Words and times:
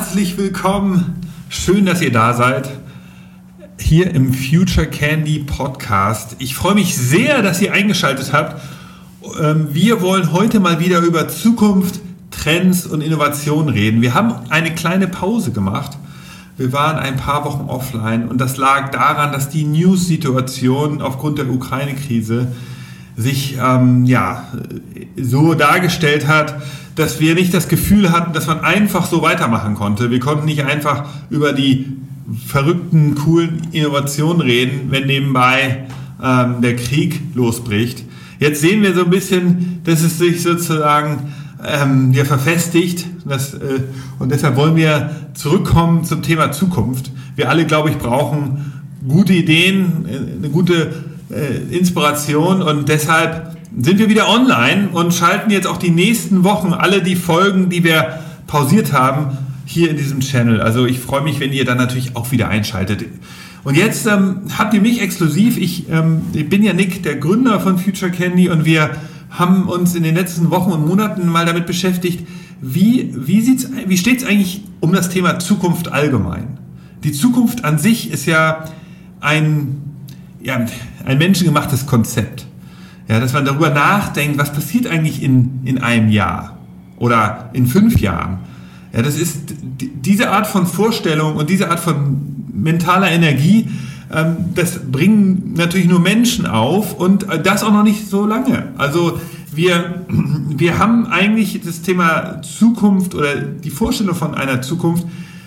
herzlich 0.00 0.38
willkommen. 0.38 1.20
Schön, 1.50 1.84
dass 1.84 2.00
ihr 2.00 2.10
da 2.10 2.32
seid. 2.32 2.70
Hier 3.78 4.14
im 4.14 4.32
Future 4.32 4.86
Candy 4.86 5.40
Podcast. 5.40 6.36
Ich 6.38 6.54
freue 6.54 6.74
mich 6.74 6.96
sehr, 6.96 7.42
dass 7.42 7.60
ihr 7.60 7.74
eingeschaltet 7.74 8.32
habt. 8.32 8.62
Ähm, 9.38 9.68
wir 9.74 10.00
wollen 10.00 10.32
heute 10.32 10.58
mal 10.58 10.80
wieder 10.80 11.00
über 11.00 11.28
Zukunft, 11.28 12.00
Trends 12.30 12.86
und 12.86 13.02
Innovation 13.02 13.68
reden. 13.68 14.00
Wir 14.00 14.14
haben 14.14 14.32
eine 14.48 14.74
kleine 14.74 15.06
Pause 15.06 15.52
gemacht. 15.52 15.98
Wir 16.56 16.72
waren 16.72 16.96
ein 16.96 17.18
paar 17.18 17.44
Wochen 17.44 17.68
offline 17.68 18.28
und 18.28 18.40
das 18.40 18.56
lag 18.56 18.90
daran, 18.92 19.32
dass 19.32 19.50
die 19.50 19.64
News-Situation 19.64 21.02
aufgrund 21.02 21.36
der 21.36 21.50
Ukraine-Krise 21.50 22.48
sich 23.20 23.56
ähm, 23.62 24.04
ja, 24.04 24.48
so 25.16 25.54
dargestellt 25.54 26.26
hat, 26.26 26.60
dass 26.96 27.20
wir 27.20 27.34
nicht 27.34 27.54
das 27.54 27.68
Gefühl 27.68 28.12
hatten, 28.12 28.32
dass 28.32 28.46
man 28.46 28.60
einfach 28.60 29.06
so 29.06 29.22
weitermachen 29.22 29.74
konnte. 29.74 30.10
Wir 30.10 30.20
konnten 30.20 30.46
nicht 30.46 30.64
einfach 30.64 31.04
über 31.30 31.52
die 31.52 31.86
verrückten, 32.46 33.14
coolen 33.14 33.62
Innovationen 33.72 34.40
reden, 34.40 34.90
wenn 34.90 35.06
nebenbei 35.06 35.86
ähm, 36.22 36.60
der 36.60 36.76
Krieg 36.76 37.20
losbricht. 37.34 38.04
Jetzt 38.38 38.60
sehen 38.60 38.82
wir 38.82 38.94
so 38.94 39.04
ein 39.04 39.10
bisschen, 39.10 39.80
dass 39.84 40.02
es 40.02 40.18
sich 40.18 40.42
sozusagen 40.42 41.32
ähm, 41.66 42.12
ja, 42.12 42.24
verfestigt. 42.24 43.06
Das, 43.24 43.54
äh, 43.54 43.80
und 44.18 44.30
deshalb 44.30 44.56
wollen 44.56 44.76
wir 44.76 45.10
zurückkommen 45.34 46.04
zum 46.04 46.22
Thema 46.22 46.52
Zukunft. 46.52 47.10
Wir 47.36 47.48
alle, 47.48 47.66
glaube 47.66 47.90
ich, 47.90 47.98
brauchen 47.98 48.72
gute 49.06 49.32
Ideen, 49.32 50.06
äh, 50.08 50.36
eine 50.38 50.50
gute 50.50 50.92
äh, 51.30 51.76
Inspiration 51.76 52.62
und 52.62 52.88
deshalb 52.88 53.56
sind 53.78 53.98
wir 53.98 54.08
wieder 54.08 54.28
online 54.28 54.88
und 54.92 55.14
schalten 55.14 55.50
jetzt 55.50 55.66
auch 55.66 55.76
die 55.76 55.90
nächsten 55.90 56.42
Wochen 56.44 56.72
alle 56.72 57.02
die 57.02 57.16
Folgen, 57.16 57.70
die 57.70 57.84
wir 57.84 58.18
pausiert 58.46 58.92
haben, 58.92 59.38
hier 59.64 59.90
in 59.90 59.96
diesem 59.96 60.20
Channel. 60.20 60.60
Also 60.60 60.86
ich 60.86 60.98
freue 60.98 61.22
mich, 61.22 61.38
wenn 61.38 61.52
ihr 61.52 61.64
dann 61.64 61.78
natürlich 61.78 62.16
auch 62.16 62.32
wieder 62.32 62.48
einschaltet. 62.48 63.04
Und 63.62 63.76
jetzt 63.76 64.06
ähm, 64.06 64.40
habt 64.58 64.74
ihr 64.74 64.80
mich 64.80 65.00
exklusiv. 65.00 65.56
Ich, 65.56 65.88
ähm, 65.88 66.22
ich 66.32 66.48
bin 66.48 66.62
ja 66.62 66.72
Nick, 66.72 67.02
der 67.04 67.16
Gründer 67.16 67.60
von 67.60 67.78
Future 67.78 68.10
Candy 68.10 68.48
und 68.48 68.64
wir 68.64 68.90
haben 69.30 69.68
uns 69.68 69.94
in 69.94 70.02
den 70.02 70.16
letzten 70.16 70.50
Wochen 70.50 70.72
und 70.72 70.86
Monaten 70.86 71.28
mal 71.28 71.46
damit 71.46 71.66
beschäftigt, 71.66 72.26
wie, 72.60 73.14
wie, 73.16 73.46
wie 73.86 73.96
steht 73.96 74.22
es 74.22 74.26
eigentlich 74.26 74.64
um 74.80 74.92
das 74.92 75.08
Thema 75.10 75.38
Zukunft 75.38 75.92
allgemein? 75.92 76.58
Die 77.04 77.12
Zukunft 77.12 77.64
an 77.64 77.78
sich 77.78 78.10
ist 78.10 78.26
ja 78.26 78.64
ein 79.20 79.90
ja, 80.42 80.66
ein 81.04 81.18
menschengemachtes 81.18 81.86
Konzept. 81.86 82.46
Ja, 83.08 83.18
dass 83.18 83.32
man 83.32 83.44
darüber 83.44 83.70
nachdenkt, 83.70 84.38
was 84.38 84.52
passiert 84.52 84.86
eigentlich 84.86 85.22
in, 85.22 85.60
in 85.64 85.78
einem 85.78 86.10
Jahr 86.10 86.58
oder 86.96 87.50
in 87.52 87.66
fünf 87.66 87.98
Jahren. 87.98 88.38
Ja, 88.92 89.02
das 89.02 89.18
ist 89.18 89.54
diese 89.80 90.30
Art 90.30 90.46
von 90.46 90.66
Vorstellung 90.66 91.36
und 91.36 91.50
diese 91.50 91.70
Art 91.70 91.80
von 91.80 92.44
mentaler 92.52 93.10
Energie, 93.10 93.68
ähm, 94.12 94.36
das 94.54 94.90
bringen 94.90 95.54
natürlich 95.56 95.88
nur 95.88 96.00
Menschen 96.00 96.46
auf 96.46 96.94
und 96.94 97.26
das 97.44 97.62
auch 97.62 97.72
noch 97.72 97.84
nicht 97.84 98.08
so 98.08 98.26
lange. 98.26 98.68
Also 98.76 99.20
wir, 99.52 100.04
wir 100.08 100.78
haben 100.78 101.06
eigentlich 101.06 101.60
das 101.64 101.82
Thema 101.82 102.42
Zukunft 102.42 103.14
oder 103.14 103.36
die 103.36 103.70
Vorstellung 103.70 104.14
von 104.14 104.34
einer 104.34 104.62
Zukunft, 104.62 105.06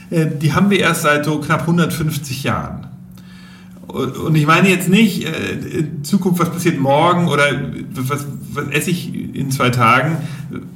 äh, 0.09 0.27
die 0.41 0.53
haben 0.53 0.69
wir 0.69 0.79
erst 0.79 1.03
seit 1.03 1.25
so 1.25 1.39
knapp 1.39 1.61
150 1.61 2.43
Jahren. 2.43 2.82
Und 3.87 4.35
ich 4.35 4.47
meine 4.47 4.69
jetzt 4.69 4.87
nicht 4.87 5.25
äh, 5.25 6.03
Zukunft, 6.03 6.39
was 6.39 6.49
passiert 6.49 6.79
morgen 6.79 7.27
oder 7.27 7.43
was, 7.95 8.25
was 8.53 8.67
esse 8.69 8.91
ich 8.91 9.13
in 9.35 9.51
zwei 9.51 9.71
Tagen. 9.71 10.17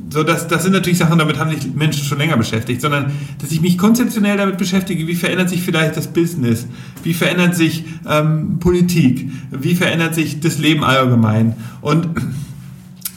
So, 0.10 0.24
das, 0.24 0.48
das 0.48 0.64
sind 0.64 0.74
natürlich 0.74 0.98
Sachen, 0.98 1.18
damit 1.18 1.40
haben 1.40 1.50
sich 1.50 1.74
Menschen 1.74 2.04
schon 2.04 2.18
länger 2.18 2.38
beschäftigt, 2.38 2.82
sondern 2.82 3.12
dass 3.40 3.52
ich 3.52 3.62
mich 3.62 3.78
konzeptionell 3.78 4.38
damit 4.38 4.58
beschäftige, 4.58 5.08
wie 5.08 5.16
verändert 5.16 5.50
sich 5.50 5.62
vielleicht 5.62 5.96
das 5.96 6.08
Business, 6.08 6.68
wie 7.04 7.14
verändert 7.14 7.56
sich 7.56 7.86
ähm, 8.08 8.60
Politik, 8.60 9.32
wie 9.52 9.76
verändert 9.76 10.14
sich 10.14 10.40
das 10.42 10.58
Leben 10.58 10.84
allgemein. 10.84 11.56
Und 11.82 12.10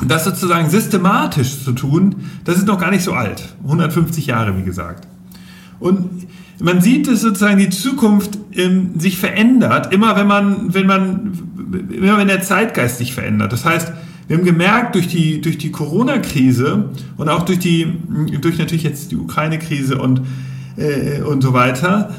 das 0.07 0.25
sozusagen 0.25 0.71
systematisch 0.71 1.65
zu 1.65 1.73
tun, 1.73 2.17
das 2.45 2.59
ist 2.59 2.67
noch 2.67 2.79
gar 2.79 2.91
nicht 2.91 3.03
so 3.03 3.13
alt. 3.13 3.55
150 3.65 4.27
Jahre, 4.27 4.57
wie 4.57 4.63
gesagt. 4.63 5.07
Und 5.79 6.27
man 6.61 6.81
sieht, 6.81 7.09
dass 7.09 7.23
sozusagen 7.23 7.59
die 7.59 7.71
Zukunft 7.71 8.39
ähm, 8.55 8.99
sich 8.99 9.19
verändert, 9.19 9.93
immer 9.93 10.17
wenn 10.17 10.27
man, 10.27 10.75
wenn 10.75 10.87
man, 10.87 11.33
immer 11.91 12.19
wenn 12.19 12.29
der 12.29 12.43
Zeitgeist 12.43 12.99
sich 12.99 13.15
verändert. 13.15 13.53
Das 13.53 13.65
heißt, 13.65 13.93
wir 14.29 14.37
haben 14.37 14.45
gemerkt, 14.45 14.95
durch 14.95 15.09
die, 15.09 15.41
durch 15.41 15.59
die 15.59 15.73
Corona-Krise 15.73 16.91
und 17.17 17.29
auch 17.29 17.45
durch 17.45 17.59
die, 17.59 17.87
durch 18.41 18.59
natürlich 18.59 18.85
jetzt 18.85 19.11
die 19.11 19.17
Ukraine-Krise 19.17 19.99
und, 19.99 20.23
äh, 20.77 21.23
und 21.23 21.43
so 21.43 21.53
weiter, 21.53 22.15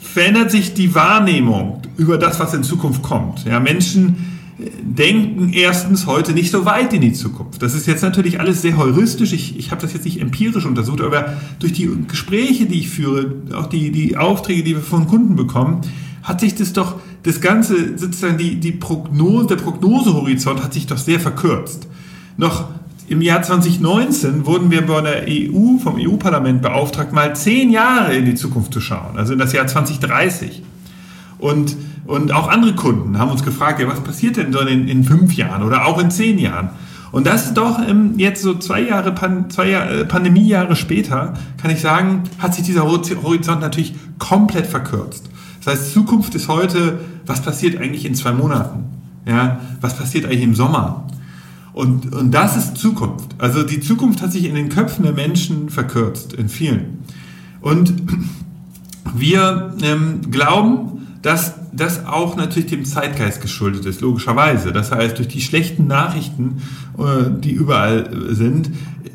verändert 0.00 0.50
sich 0.50 0.74
die 0.74 0.94
Wahrnehmung 0.94 1.82
über 1.96 2.18
das, 2.18 2.38
was 2.38 2.54
in 2.54 2.62
Zukunft 2.62 3.02
kommt. 3.02 3.44
Ja, 3.44 3.60
Menschen 3.60 4.37
denken 4.58 5.52
erstens 5.52 6.06
heute 6.06 6.32
nicht 6.32 6.50
so 6.50 6.64
weit 6.64 6.92
in 6.92 7.00
die 7.00 7.12
Zukunft. 7.12 7.62
Das 7.62 7.74
ist 7.74 7.86
jetzt 7.86 8.02
natürlich 8.02 8.40
alles 8.40 8.60
sehr 8.60 8.76
heuristisch. 8.76 9.32
Ich, 9.32 9.56
ich 9.56 9.70
habe 9.70 9.80
das 9.80 9.92
jetzt 9.92 10.04
nicht 10.04 10.20
empirisch 10.20 10.66
untersucht, 10.66 11.00
aber 11.00 11.36
durch 11.60 11.72
die 11.72 11.88
Gespräche, 12.08 12.66
die 12.66 12.80
ich 12.80 12.88
führe, 12.88 13.34
auch 13.54 13.66
die, 13.66 13.92
die 13.92 14.16
Aufträge, 14.16 14.64
die 14.64 14.74
wir 14.74 14.82
von 14.82 15.06
Kunden 15.06 15.36
bekommen, 15.36 15.82
hat 16.24 16.40
sich 16.40 16.56
das 16.56 16.72
doch, 16.72 16.96
das 17.22 17.40
Ganze, 17.40 17.96
sozusagen 17.96 18.36
die, 18.36 18.56
die 18.56 18.72
Prognose, 18.72 19.46
der 19.46 19.56
Prognosehorizont 19.56 20.62
hat 20.62 20.74
sich 20.74 20.86
doch 20.86 20.98
sehr 20.98 21.20
verkürzt. 21.20 21.86
Noch 22.36 22.68
im 23.08 23.22
Jahr 23.22 23.42
2019 23.42 24.44
wurden 24.44 24.70
wir 24.72 24.84
bei 24.84 25.00
der 25.00 25.24
EU, 25.28 25.78
vom 25.78 25.96
EU-Parlament 25.98 26.62
beauftragt, 26.62 27.12
mal 27.12 27.34
zehn 27.36 27.70
Jahre 27.70 28.14
in 28.16 28.24
die 28.24 28.34
Zukunft 28.34 28.74
zu 28.74 28.80
schauen, 28.80 29.16
also 29.16 29.32
in 29.32 29.38
das 29.38 29.52
Jahr 29.52 29.66
2030. 29.66 30.62
Und 31.38 31.76
und 32.08 32.32
auch 32.32 32.48
andere 32.48 32.74
Kunden 32.74 33.18
haben 33.18 33.30
uns 33.30 33.42
gefragt, 33.42 33.80
ja, 33.80 33.86
was 33.86 34.00
passiert 34.00 34.38
denn 34.38 34.50
so 34.50 34.60
in, 34.60 34.88
in 34.88 35.04
fünf 35.04 35.34
Jahren 35.34 35.62
oder 35.62 35.84
auch 35.84 35.98
in 35.98 36.10
zehn 36.10 36.38
Jahren? 36.38 36.70
Und 37.12 37.26
das 37.26 37.48
ist 37.48 37.54
doch 37.54 37.86
ähm, 37.86 38.14
jetzt 38.16 38.40
so 38.40 38.54
zwei 38.54 38.80
Jahre, 38.80 39.12
Pan, 39.12 39.50
zwei 39.50 39.68
Jahre, 39.68 40.00
äh, 40.00 40.04
Pandemiejahre 40.06 40.74
später, 40.74 41.34
kann 41.58 41.70
ich 41.70 41.82
sagen, 41.82 42.22
hat 42.38 42.54
sich 42.54 42.64
dieser 42.64 42.84
Horizont 42.84 43.60
natürlich 43.60 43.94
komplett 44.18 44.66
verkürzt. 44.66 45.28
Das 45.62 45.74
heißt, 45.74 45.92
Zukunft 45.92 46.34
ist 46.34 46.48
heute, 46.48 46.98
was 47.26 47.42
passiert 47.42 47.78
eigentlich 47.78 48.06
in 48.06 48.14
zwei 48.14 48.32
Monaten? 48.32 48.84
Ja, 49.26 49.60
was 49.82 49.94
passiert 49.94 50.24
eigentlich 50.24 50.44
im 50.44 50.54
Sommer? 50.54 51.06
Und, 51.74 52.14
und 52.14 52.30
das 52.30 52.56
ist 52.56 52.78
Zukunft. 52.78 53.34
Also 53.36 53.64
die 53.64 53.80
Zukunft 53.80 54.22
hat 54.22 54.32
sich 54.32 54.46
in 54.46 54.54
den 54.54 54.70
Köpfen 54.70 55.04
der 55.04 55.12
Menschen 55.12 55.68
verkürzt, 55.68 56.32
in 56.32 56.48
vielen. 56.48 57.04
Und 57.60 57.92
wir 59.14 59.74
ähm, 59.82 60.22
glauben, 60.30 61.06
dass 61.20 61.52
das 61.72 62.06
auch 62.06 62.36
natürlich 62.36 62.70
dem 62.70 62.84
Zeitgeist 62.84 63.40
geschuldet 63.40 63.84
ist, 63.84 64.00
logischerweise. 64.00 64.72
Das 64.72 64.90
heißt, 64.90 65.18
durch 65.18 65.28
die 65.28 65.40
schlechten 65.40 65.86
Nachrichten, 65.86 66.62
äh, 66.98 67.30
die 67.40 67.52
überall 67.52 68.10
sind, 68.30 68.70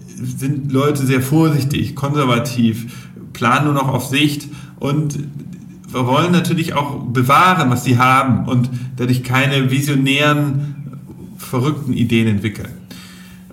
sind 0.07 0.71
Leute 0.71 1.05
sehr 1.05 1.21
vorsichtig, 1.21 1.95
konservativ, 1.95 3.09
planen 3.33 3.65
nur 3.65 3.73
noch 3.73 3.87
auf 3.87 4.05
Sicht 4.05 4.47
und 4.79 5.19
wollen 5.91 6.31
natürlich 6.31 6.73
auch 6.73 7.03
bewahren, 7.03 7.69
was 7.69 7.83
sie 7.83 7.97
haben 7.97 8.47
und 8.47 8.69
dadurch 8.95 9.23
keine 9.23 9.69
visionären, 9.69 10.75
verrückten 11.37 11.93
Ideen 11.93 12.27
entwickeln. 12.27 12.82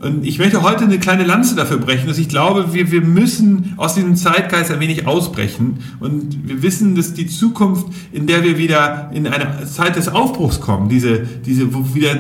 Und 0.00 0.24
ich 0.24 0.38
möchte 0.38 0.62
heute 0.62 0.84
eine 0.84 0.98
kleine 0.98 1.24
Lanze 1.24 1.54
dafür 1.54 1.76
brechen, 1.76 2.08
dass 2.08 2.16
ich 2.16 2.30
glaube, 2.30 2.72
wir, 2.72 2.90
wir 2.90 3.02
müssen 3.02 3.74
aus 3.76 3.94
diesem 3.94 4.16
Zeitgeist 4.16 4.70
ein 4.70 4.80
wenig 4.80 5.06
ausbrechen. 5.06 5.80
Und 6.00 6.48
wir 6.48 6.62
wissen, 6.62 6.94
dass 6.94 7.12
die 7.12 7.26
Zukunft, 7.26 7.86
in 8.10 8.26
der 8.26 8.42
wir 8.42 8.56
wieder 8.56 9.10
in 9.12 9.26
eine 9.26 9.66
Zeit 9.66 9.96
des 9.96 10.08
Aufbruchs 10.08 10.62
kommen, 10.62 10.88
diese, 10.88 11.20
diese, 11.44 11.74
wo 11.74 11.94
wieder 11.94 12.18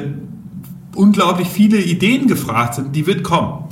unglaublich 0.94 1.48
viele 1.48 1.80
Ideen 1.80 2.26
gefragt 2.26 2.74
sind, 2.74 2.94
die 2.94 3.06
wird 3.06 3.22
kommen. 3.22 3.64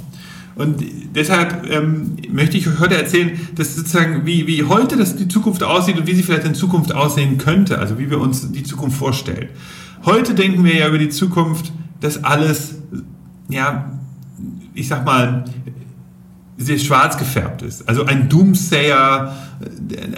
Und 0.54 0.82
deshalb 1.14 1.70
ähm, 1.70 2.16
möchte 2.32 2.56
ich 2.56 2.66
euch 2.66 2.80
heute 2.80 2.96
erzählen, 2.96 3.38
dass 3.56 3.76
sozusagen, 3.76 4.24
wie, 4.24 4.46
wie 4.46 4.64
heute 4.64 4.96
das 4.96 5.16
die 5.16 5.28
Zukunft 5.28 5.62
aussieht 5.62 5.98
und 5.98 6.06
wie 6.06 6.14
sie 6.14 6.22
vielleicht 6.22 6.46
in 6.46 6.54
Zukunft 6.54 6.94
aussehen 6.94 7.36
könnte, 7.36 7.78
also 7.78 7.98
wie 7.98 8.10
wir 8.10 8.20
uns 8.20 8.50
die 8.52 8.62
Zukunft 8.62 8.96
vorstellen. 8.96 9.50
Heute 10.06 10.34
denken 10.34 10.64
wir 10.64 10.74
ja 10.74 10.88
über 10.88 10.98
die 10.98 11.10
Zukunft, 11.10 11.72
dass 12.00 12.24
alles 12.24 12.76
ja, 13.50 13.97
ich 14.78 14.88
sag 14.88 15.04
mal, 15.04 15.44
sehr 16.56 16.78
schwarz 16.78 17.16
gefärbt 17.16 17.62
ist. 17.62 17.88
Also 17.88 18.04
ein 18.04 18.28
Doomsayer, 18.28 19.36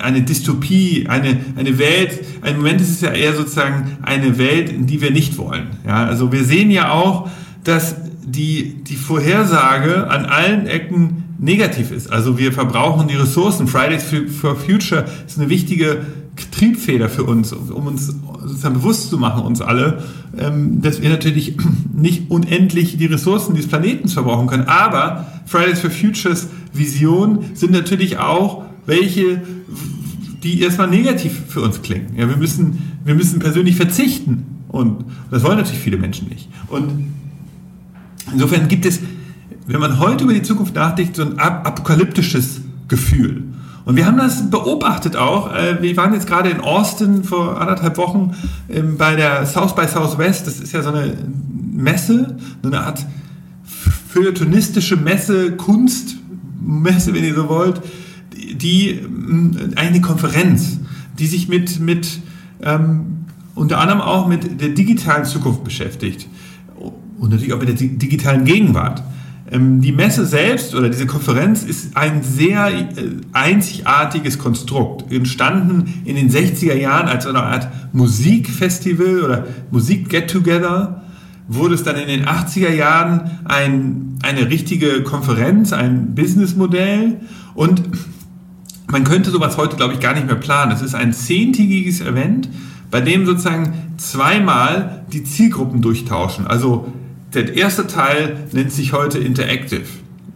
eine 0.03 0.23
Dystopie, 0.23 1.07
eine, 1.07 1.39
eine 1.57 1.79
Welt, 1.79 2.25
im 2.45 2.57
Moment 2.57 2.81
ist 2.81 2.91
es 2.91 3.01
ja 3.03 3.13
eher 3.13 3.35
sozusagen 3.35 3.99
eine 4.03 4.39
Welt, 4.39 4.71
in 4.71 4.87
die 4.87 5.03
wir 5.03 5.11
nicht 5.11 5.37
wollen. 5.37 5.69
Ja, 5.87 6.07
also 6.07 6.33
wir 6.33 6.45
sehen 6.45 6.71
ja 6.71 6.93
auch, 6.93 7.29
dass 7.63 7.97
die, 8.25 8.83
die 8.85 8.97
Vorhersage 8.97 10.09
an 10.09 10.25
allen 10.25 10.67
Ecken 10.67 11.25
negativ 11.39 11.91
ist. 11.91 12.11
Also 12.11 12.39
wir 12.39 12.53
verbrauchen 12.53 13.09
die 13.09 13.17
Ressourcen. 13.17 13.67
Fridays 13.67 14.05
for 14.41 14.57
Future 14.57 15.05
ist 15.27 15.39
eine 15.39 15.51
wichtige 15.51 16.07
Triebfeder 16.49 17.09
für 17.09 17.25
uns, 17.25 17.53
um 17.53 17.87
uns 17.87 18.07
sozusagen 18.07 18.75
bewusst 18.75 19.11
zu 19.11 19.19
machen, 19.19 19.43
uns 19.43 19.61
alle, 19.61 20.03
ähm, 20.39 20.81
dass 20.83 21.03
wir 21.03 21.11
natürlich 21.11 21.57
nicht 21.95 22.31
unendlich 22.31 22.97
die 22.97 23.07
Ressourcen 23.07 23.55
dieses 23.55 23.69
Planeten 23.69 24.09
verbrauchen 24.09 24.47
können. 24.47 24.65
Aber 24.65 25.27
Fridays 25.47 25.81
for 25.81 25.91
Futures 25.91 26.49
Vision 26.73 27.45
sind 27.55 27.73
natürlich 27.73 28.19
auch 28.19 28.65
welche, 28.87 29.43
die 30.43 30.61
erstmal 30.63 30.89
negativ 30.89 31.33
für 31.49 31.61
uns 31.61 31.83
klingen. 31.83 32.15
Ja, 32.17 32.29
wir 32.29 32.37
müssen, 32.37 32.97
wir 33.05 33.15
müssen 33.15 33.39
persönlich 33.39 33.77
verzichten. 33.77 34.47
Und 34.69 35.05
das 35.31 35.43
wollen 35.43 35.59
natürlich 35.59 35.81
viele 35.81 35.97
Menschen 35.97 36.29
nicht. 36.29 36.49
Und 36.69 37.13
insofern 38.33 38.69
gibt 38.69 38.87
es, 38.87 39.01
wenn 39.67 39.81
man 39.81 39.99
heute 39.99 40.25
über 40.25 40.33
die 40.33 40.43
Zukunft 40.43 40.75
nachdenkt, 40.75 41.17
so 41.17 41.23
ein 41.23 41.39
apokalyptisches 41.39 42.61
Gefühl. 42.89 43.45
Und 43.85 43.97
wir 43.97 44.07
haben 44.07 44.19
das 44.19 44.51
beobachtet 44.51 45.17
auch. 45.17 45.55
Äh, 45.55 45.81
wir 45.81 45.97
waren 45.97 46.13
jetzt 46.13 46.27
gerade 46.27 46.51
in 46.51 46.61
Austin 46.61 47.25
vor 47.25 47.61
anderthalb 47.61 47.97
Wochen 47.97 48.35
ähm, 48.69 48.97
bei 48.97 49.17
der 49.17 49.47
South 49.47 49.75
by 49.75 49.87
Southwest. 49.87 50.47
Das 50.47 50.61
ist 50.61 50.73
ja 50.73 50.83
so 50.83 50.91
eine 50.91 51.17
Messe, 51.73 52.37
so 52.63 52.69
eine 52.69 52.81
Art 52.81 53.07
feuilletonistische 54.09 54.97
Messe, 54.97 55.53
Kunstmesse, 55.53 57.15
wenn 57.15 57.25
ihr 57.25 57.35
so 57.35 57.49
wollt, 57.49 57.81
die 58.55 59.01
eine 59.77 60.01
Konferenz, 60.01 60.79
die 61.19 61.27
sich 61.27 61.49
mit, 61.49 61.79
mit 61.81 62.21
ähm, 62.63 63.27
unter 63.55 63.79
anderem 63.79 64.01
auch 64.01 64.27
mit 64.27 64.61
der 64.61 64.71
digitalen 64.71 65.25
Zukunft 65.25 65.65
beschäftigt 65.65 66.29
und 67.19 67.31
natürlich 67.31 67.53
auch 67.53 67.61
mit 67.61 67.69
der 67.69 67.77
digitalen 67.77 68.45
Gegenwart. 68.45 69.03
Ähm, 69.51 69.81
die 69.81 69.93
Messe 69.93 70.27
selbst 70.27 70.75
oder 70.75 70.89
diese 70.89 71.07
Konferenz 71.07 71.65
ist 71.65 71.97
ein 71.97 72.23
sehr 72.23 72.69
äh, 72.69 72.85
einzigartiges 73.33 74.39
Konstrukt, 74.39 75.13
entstanden 75.13 76.03
in 76.05 76.17
den 76.17 76.31
60er 76.31 76.75
Jahren 76.75 77.09
als 77.09 77.27
eine 77.27 77.43
Art 77.43 77.69
Musikfestival 77.93 79.23
oder 79.25 79.47
Musik-Get-Together, 79.71 81.03
wurde 81.49 81.75
es 81.75 81.83
dann 81.83 81.97
in 81.97 82.07
den 82.07 82.27
80er 82.27 82.73
Jahren 82.73 83.39
ein, 83.45 84.19
eine 84.23 84.49
richtige 84.49 85.03
Konferenz, 85.03 85.73
ein 85.73 86.15
Businessmodell 86.15 87.21
und 87.55 87.83
man 88.87 89.05
könnte 89.05 89.31
sowas 89.31 89.57
heute, 89.57 89.77
glaube 89.77 89.95
ich, 89.95 90.01
gar 90.01 90.15
nicht 90.15 90.27
mehr 90.27 90.37
planen. 90.37 90.73
Es 90.73 90.83
ist 90.83 90.95
ein 90.95 91.13
zehntägiges 91.13 92.01
Event, 92.01 92.49
bei 92.91 93.01
dem 93.01 93.25
sozusagen 93.25 93.73
zweimal 93.99 95.05
die 95.13 95.23
Zielgruppen 95.23 95.81
durchtauschen. 95.81 96.47
Also 96.47 96.93
der 97.35 97.55
erste 97.57 97.87
Teil 97.87 98.37
nennt 98.53 98.73
sich 98.73 98.93
heute 98.93 99.19
Interactive. 99.19 99.83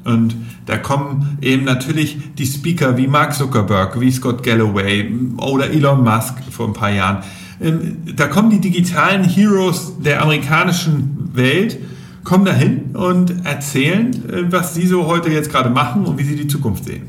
Und 0.04 0.36
da 0.66 0.76
kommen 0.76 1.38
eben 1.40 1.64
natürlich 1.64 2.18
die 2.36 2.46
Speaker 2.46 2.96
wie 2.96 3.06
Mark 3.06 3.34
Zuckerberg, 3.34 3.98
wie 4.00 4.10
Scott 4.10 4.42
Galloway 4.42 5.10
oder 5.38 5.70
Elon 5.70 6.04
Musk 6.04 6.34
vor 6.50 6.68
ein 6.68 6.72
paar 6.74 6.92
Jahren. 6.92 7.24
Ähm, 7.60 7.98
da 8.16 8.26
kommen 8.26 8.50
die 8.50 8.60
digitalen 8.60 9.24
Heroes 9.24 9.94
der 10.04 10.22
amerikanischen 10.22 11.30
Welt, 11.32 11.78
kommen 12.22 12.44
dahin 12.44 12.94
und 12.94 13.46
erzählen, 13.46 14.12
äh, 14.28 14.52
was 14.52 14.74
sie 14.74 14.86
so 14.86 15.06
heute 15.06 15.30
jetzt 15.30 15.50
gerade 15.50 15.70
machen 15.70 16.04
und 16.04 16.18
wie 16.18 16.24
sie 16.24 16.36
die 16.36 16.48
Zukunft 16.48 16.84
sehen. 16.84 17.02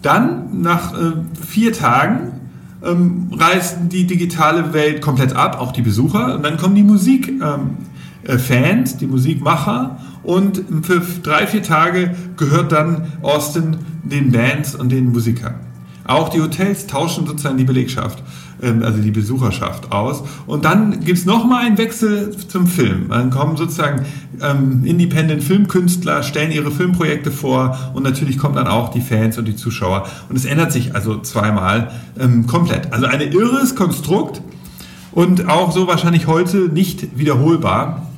Dann, 0.00 0.62
nach 0.62 0.94
äh, 0.94 1.12
vier 1.46 1.72
Tagen, 1.72 2.40
ähm, 2.84 3.30
reißen 3.32 3.88
die 3.88 4.06
digitale 4.06 4.72
Welt 4.72 5.00
komplett 5.00 5.36
ab, 5.36 5.60
auch 5.60 5.72
die 5.72 5.82
Besucher, 5.82 6.34
und 6.36 6.44
dann 6.44 6.56
kommen 6.56 6.74
die 6.74 6.82
Musik. 6.82 7.28
Ähm, 7.28 7.40
äh, 7.40 7.91
Fans, 8.38 8.96
die 8.96 9.06
Musikmacher 9.06 9.98
und 10.22 10.62
für 10.82 11.02
drei, 11.22 11.46
vier 11.46 11.62
Tage 11.62 12.14
gehört 12.36 12.72
dann 12.72 13.12
Austin 13.22 13.78
den 14.04 14.30
Bands 14.30 14.74
und 14.74 14.90
den 14.90 15.12
Musikern. 15.12 15.54
Auch 16.04 16.28
die 16.28 16.40
Hotels 16.40 16.86
tauschen 16.86 17.26
sozusagen 17.26 17.56
die 17.56 17.64
Belegschaft, 17.64 18.22
ähm, 18.60 18.82
also 18.82 19.00
die 19.00 19.12
Besucherschaft 19.12 19.92
aus. 19.92 20.24
Und 20.46 20.64
dann 20.64 21.00
gibt 21.00 21.18
es 21.18 21.26
nochmal 21.26 21.64
einen 21.64 21.78
Wechsel 21.78 22.36
zum 22.36 22.66
Film. 22.66 23.08
Dann 23.08 23.30
kommen 23.30 23.56
sozusagen 23.56 24.04
ähm, 24.40 24.84
Independent 24.84 25.44
Filmkünstler, 25.44 26.22
stellen 26.24 26.50
ihre 26.50 26.72
Filmprojekte 26.72 27.30
vor 27.30 27.92
und 27.94 28.02
natürlich 28.02 28.36
kommen 28.36 28.56
dann 28.56 28.66
auch 28.66 28.90
die 28.90 29.00
Fans 29.00 29.38
und 29.38 29.46
die 29.46 29.54
Zuschauer. 29.54 30.06
Und 30.28 30.36
es 30.36 30.44
ändert 30.44 30.72
sich 30.72 30.94
also 30.94 31.20
zweimal 31.20 31.92
ähm, 32.18 32.46
komplett. 32.48 32.92
Also 32.92 33.06
ein 33.06 33.20
irres 33.20 33.76
Konstrukt 33.76 34.42
und 35.12 35.48
auch 35.48 35.70
so 35.70 35.86
wahrscheinlich 35.86 36.26
heute 36.26 36.56
nicht 36.56 37.16
wiederholbar. 37.16 38.08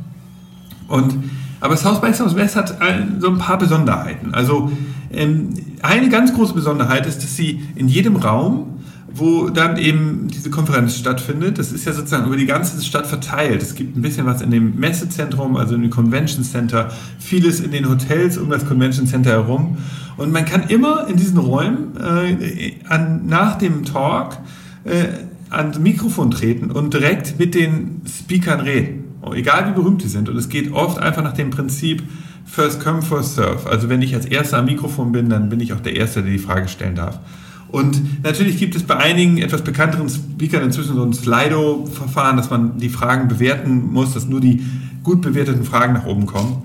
Und, 0.89 1.17
aber 1.61 1.77
South 1.77 2.01
by 2.01 2.13
Southwest 2.13 2.57
hat 2.57 2.77
so 3.21 3.29
ein 3.29 3.39
paar 3.39 3.59
Besonderheiten. 3.59 4.35
Also 4.35 4.71
ähm, 5.13 5.55
eine 5.83 6.09
ganz 6.09 6.35
große 6.35 6.55
Besonderheit 6.55 7.07
ist, 7.07 7.23
dass 7.23 7.37
sie 7.37 7.63
in 7.77 7.89
jedem 7.89 8.17
Raum 8.17 8.75
wo 9.17 9.49
dann 9.49 9.77
eben 9.77 10.29
diese 10.29 10.51
Konferenz 10.51 10.97
stattfindet. 10.97 11.59
Das 11.59 11.73
ist 11.73 11.85
ja 11.85 11.93
sozusagen 11.93 12.27
über 12.27 12.37
die 12.37 12.47
ganze 12.47 12.83
Stadt 12.83 13.07
verteilt. 13.07 13.63
Es 13.63 13.75
gibt 13.75 13.97
ein 13.97 14.03
bisschen 14.03 14.27
was 14.27 14.43
in 14.43 14.51
dem 14.51 14.77
Messezentrum, 14.77 15.57
also 15.57 15.77
in 15.77 15.83
dem 15.83 15.91
Convention 15.91 16.45
Center, 16.45 16.91
vieles 17.19 17.61
in 17.61 17.71
den 17.71 17.89
Hotels 17.89 18.39
um 18.39 18.51
das 18.51 18.67
Convention 18.67 19.07
Center 19.07 19.31
herum. 19.31 19.79
Und 20.17 20.33
man 20.33 20.45
kann 20.45 20.65
immer 20.69 21.07
in 21.09 21.17
diesen 21.17 21.39
Räumen 21.39 21.97
äh, 21.97 22.75
an, 22.89 23.27
nach 23.27 23.57
dem 23.57 23.85
Talk 23.85 24.39
äh, 24.85 25.05
ans 25.49 25.79
Mikrofon 25.79 26.33
treten 26.33 26.73
und 26.73 26.93
direkt 26.93 27.39
mit 27.39 27.55
den 27.55 28.03
Speakern 28.07 28.61
reden 28.61 29.04
egal 29.33 29.69
wie 29.69 29.73
berühmt 29.73 30.03
die 30.03 30.09
sind. 30.09 30.29
Und 30.29 30.37
es 30.37 30.49
geht 30.49 30.73
oft 30.73 30.99
einfach 30.99 31.23
nach 31.23 31.33
dem 31.33 31.51
Prinzip 31.51 32.03
First 32.45 32.83
Come, 32.83 33.03
First 33.03 33.37
Serve. 33.37 33.69
Also 33.69 33.89
wenn 33.89 34.03
ich 34.03 34.15
als 34.15 34.27
Erster 34.27 34.59
am 34.59 34.67
Mikrofon 34.67 35.13
bin, 35.13 35.29
dann 35.29 35.49
bin 35.49 35.61
ich 35.61 35.73
auch 35.73 35.81
der 35.81 35.97
Erste, 35.97 36.23
der 36.23 36.33
die 36.33 36.39
Frage 36.39 36.69
stellen 36.69 36.95
darf. 36.95 37.21
Und 37.69 38.23
natürlich 38.23 38.59
gibt 38.59 38.77
es 38.77 38.85
bei 38.85 38.97
einigen 38.97 39.39
etwas 39.39 39.63
bekannteren 39.63 40.09
Speakern 40.09 40.63
inzwischen 40.63 40.95
so 40.95 41.03
ein 41.03 41.13
Slido-Verfahren, 41.13 42.37
dass 42.37 42.51
man 42.51 42.79
die 42.79 42.89
Fragen 42.89 43.27
bewerten 43.27 43.93
muss, 43.93 44.15
dass 44.15 44.27
nur 44.27 44.41
die 44.41 44.65
gut 45.03 45.23
bewerteten 45.23 45.65
Fragen 45.65 45.95
nach 45.95 46.07
oben 46.07 46.27
kommen. 46.27 46.63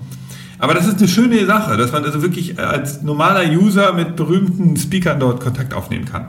Aber 0.60 0.74
das 0.74 0.86
ist 0.86 0.98
eine 0.98 1.08
schöne 1.08 1.46
Sache, 1.46 1.76
dass 1.76 1.90
man 1.90 2.04
also 2.04 2.22
wirklich 2.22 2.60
als 2.60 3.02
normaler 3.02 3.50
User 3.50 3.92
mit 3.94 4.14
berühmten 4.14 4.76
Speakern 4.76 5.18
dort 5.18 5.40
Kontakt 5.40 5.74
aufnehmen 5.74 6.04
kann. 6.04 6.26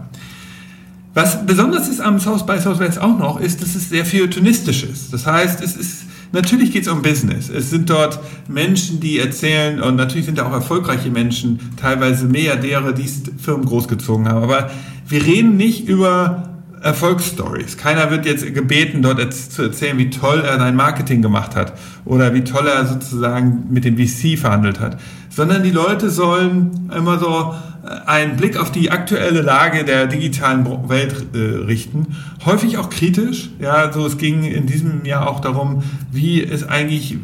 Was 1.13 1.45
besonders 1.45 1.89
ist 1.89 1.99
am 1.99 2.19
South 2.19 2.45
by 2.45 2.57
Southwest 2.57 2.99
auch 2.99 3.19
noch, 3.19 3.39
ist, 3.39 3.61
dass 3.61 3.75
es 3.75 3.89
sehr 3.89 4.05
feuilletonistisch 4.05 4.83
ist. 4.83 5.13
Das 5.13 5.27
heißt, 5.27 5.61
es 5.61 5.75
ist 5.75 6.05
Natürlich 6.31 6.71
geht 6.71 6.83
es 6.83 6.87
um 6.87 7.01
Business. 7.01 7.49
Es 7.49 7.69
sind 7.69 7.89
dort 7.89 8.19
Menschen, 8.47 8.99
die 8.99 9.19
erzählen, 9.19 9.81
und 9.81 9.95
natürlich 9.97 10.25
sind 10.25 10.37
da 10.37 10.47
auch 10.47 10.53
erfolgreiche 10.53 11.09
Menschen, 11.09 11.59
teilweise 11.79 12.25
Milliardäre, 12.25 12.93
die 12.93 13.09
Firmen 13.37 13.65
großgezogen 13.65 14.27
haben. 14.29 14.43
Aber 14.43 14.71
wir 15.07 15.25
reden 15.25 15.57
nicht 15.57 15.87
über 15.87 16.51
Erfolgsstories. 16.81 17.77
Keiner 17.77 18.09
wird 18.09 18.25
jetzt 18.25 18.53
gebeten, 18.53 19.01
dort 19.01 19.33
zu 19.33 19.61
erzählen, 19.61 19.97
wie 19.97 20.09
toll 20.09 20.39
er 20.39 20.57
sein 20.57 20.75
Marketing 20.75 21.21
gemacht 21.21 21.55
hat 21.55 21.73
oder 22.05 22.33
wie 22.33 22.43
toll 22.43 22.67
er 22.67 22.85
sozusagen 22.87 23.65
mit 23.69 23.85
dem 23.85 23.97
VC 23.97 24.39
verhandelt 24.39 24.79
hat, 24.79 24.99
sondern 25.29 25.63
die 25.63 25.71
Leute 25.71 26.09
sollen 26.09 26.89
immer 26.95 27.19
so 27.19 27.53
einen 27.83 28.37
Blick 28.37 28.57
auf 28.57 28.71
die 28.71 28.91
aktuelle 28.91 29.41
Lage 29.41 29.83
der 29.83 30.07
digitalen 30.07 30.65
Welt 30.89 31.15
äh, 31.33 31.37
richten. 31.37 32.15
Häufig 32.45 32.77
auch 32.77 32.89
kritisch. 32.89 33.49
Ja, 33.59 33.91
so 33.91 34.05
es 34.05 34.17
ging 34.17 34.43
in 34.43 34.67
diesem 34.67 35.03
Jahr 35.05 35.27
auch 35.27 35.39
darum, 35.39 35.83
wie 36.11 36.39
ist 36.39 36.63
eigentlich 36.69 37.17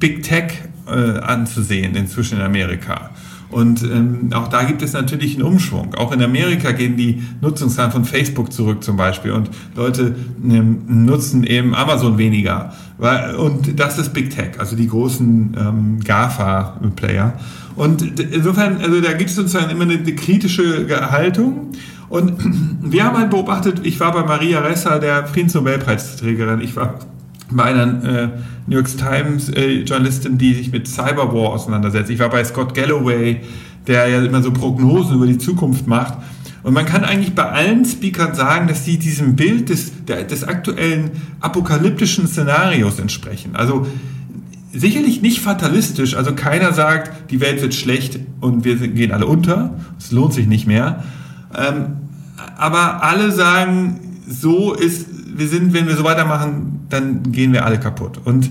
Big 0.00 0.22
Tech 0.22 0.62
äh, 0.86 1.18
anzusehen 1.18 1.94
inzwischen 1.94 2.38
in 2.38 2.44
Amerika. 2.44 3.10
Und 3.54 3.84
ähm, 3.84 4.30
auch 4.34 4.48
da 4.48 4.64
gibt 4.64 4.82
es 4.82 4.94
natürlich 4.94 5.34
einen 5.36 5.44
Umschwung. 5.44 5.94
Auch 5.94 6.10
in 6.10 6.20
Amerika 6.20 6.72
gehen 6.72 6.96
die 6.96 7.22
Nutzungszahlen 7.40 7.92
von 7.92 8.04
Facebook 8.04 8.52
zurück 8.52 8.82
zum 8.82 8.96
Beispiel 8.96 9.30
und 9.30 9.48
Leute 9.76 10.16
ähm, 10.42 10.82
nutzen 10.88 11.44
eben 11.44 11.72
Amazon 11.72 12.18
weniger. 12.18 12.72
Und 13.38 13.78
das 13.78 13.98
ist 13.98 14.12
Big 14.12 14.30
Tech, 14.30 14.58
also 14.58 14.74
die 14.74 14.88
großen 14.88 15.56
ähm, 15.56 16.00
GAFA-Player. 16.02 17.34
Und 17.76 18.20
insofern, 18.20 18.78
also 18.78 19.00
da 19.00 19.12
gibt 19.12 19.30
es 19.30 19.36
sozusagen 19.36 19.70
immer 19.70 19.84
eine, 19.84 19.98
eine 19.98 20.14
kritische 20.16 20.88
Haltung. 21.12 21.70
Und 22.08 22.32
wir 22.82 23.04
haben 23.04 23.16
halt 23.16 23.30
beobachtet, 23.30 23.82
ich 23.84 24.00
war 24.00 24.10
bei 24.10 24.24
Maria 24.24 24.62
Ressa, 24.62 24.98
der 24.98 25.28
Friedensnobelpreisträgerin, 25.28 26.60
ich 26.60 26.74
war 26.74 26.98
bei 27.56 27.64
einer 27.64 28.04
äh, 28.04 28.28
New 28.66 28.76
York 28.76 28.88
Times 28.96 29.48
äh, 29.50 29.82
Journalistin, 29.82 30.38
die 30.38 30.54
sich 30.54 30.72
mit 30.72 30.88
Cyberwar 30.88 31.52
auseinandersetzt. 31.52 32.10
Ich 32.10 32.18
war 32.18 32.30
bei 32.30 32.44
Scott 32.44 32.74
Galloway, 32.74 33.40
der 33.86 34.08
ja 34.08 34.22
immer 34.22 34.42
so 34.42 34.52
Prognosen 34.52 35.16
über 35.16 35.26
die 35.26 35.38
Zukunft 35.38 35.86
macht. 35.86 36.18
Und 36.62 36.72
man 36.72 36.86
kann 36.86 37.04
eigentlich 37.04 37.34
bei 37.34 37.44
allen 37.44 37.84
Speakern 37.84 38.34
sagen, 38.34 38.68
dass 38.68 38.86
sie 38.86 38.98
diesem 38.98 39.36
Bild 39.36 39.68
des, 39.68 40.04
der, 40.06 40.24
des 40.24 40.44
aktuellen 40.44 41.10
apokalyptischen 41.40 42.26
Szenarios 42.26 42.98
entsprechen. 42.98 43.50
Also 43.54 43.86
sicherlich 44.72 45.20
nicht 45.20 45.40
fatalistisch. 45.40 46.16
Also 46.16 46.34
keiner 46.34 46.72
sagt, 46.72 47.30
die 47.30 47.40
Welt 47.40 47.60
wird 47.60 47.74
schlecht 47.74 48.18
und 48.40 48.64
wir 48.64 48.76
gehen 48.76 49.12
alle 49.12 49.26
unter. 49.26 49.78
Es 49.98 50.10
lohnt 50.10 50.32
sich 50.32 50.46
nicht 50.46 50.66
mehr. 50.66 51.04
Ähm, 51.54 51.98
aber 52.56 53.02
alle 53.02 53.30
sagen, 53.30 54.00
so 54.26 54.72
ist, 54.72 55.06
wir 55.36 55.48
sind, 55.48 55.74
wenn 55.74 55.86
wir 55.86 55.96
so 55.96 56.04
weitermachen, 56.04 56.73
dann 56.88 57.32
gehen 57.32 57.52
wir 57.52 57.64
alle 57.64 57.78
kaputt. 57.78 58.20
Und 58.24 58.50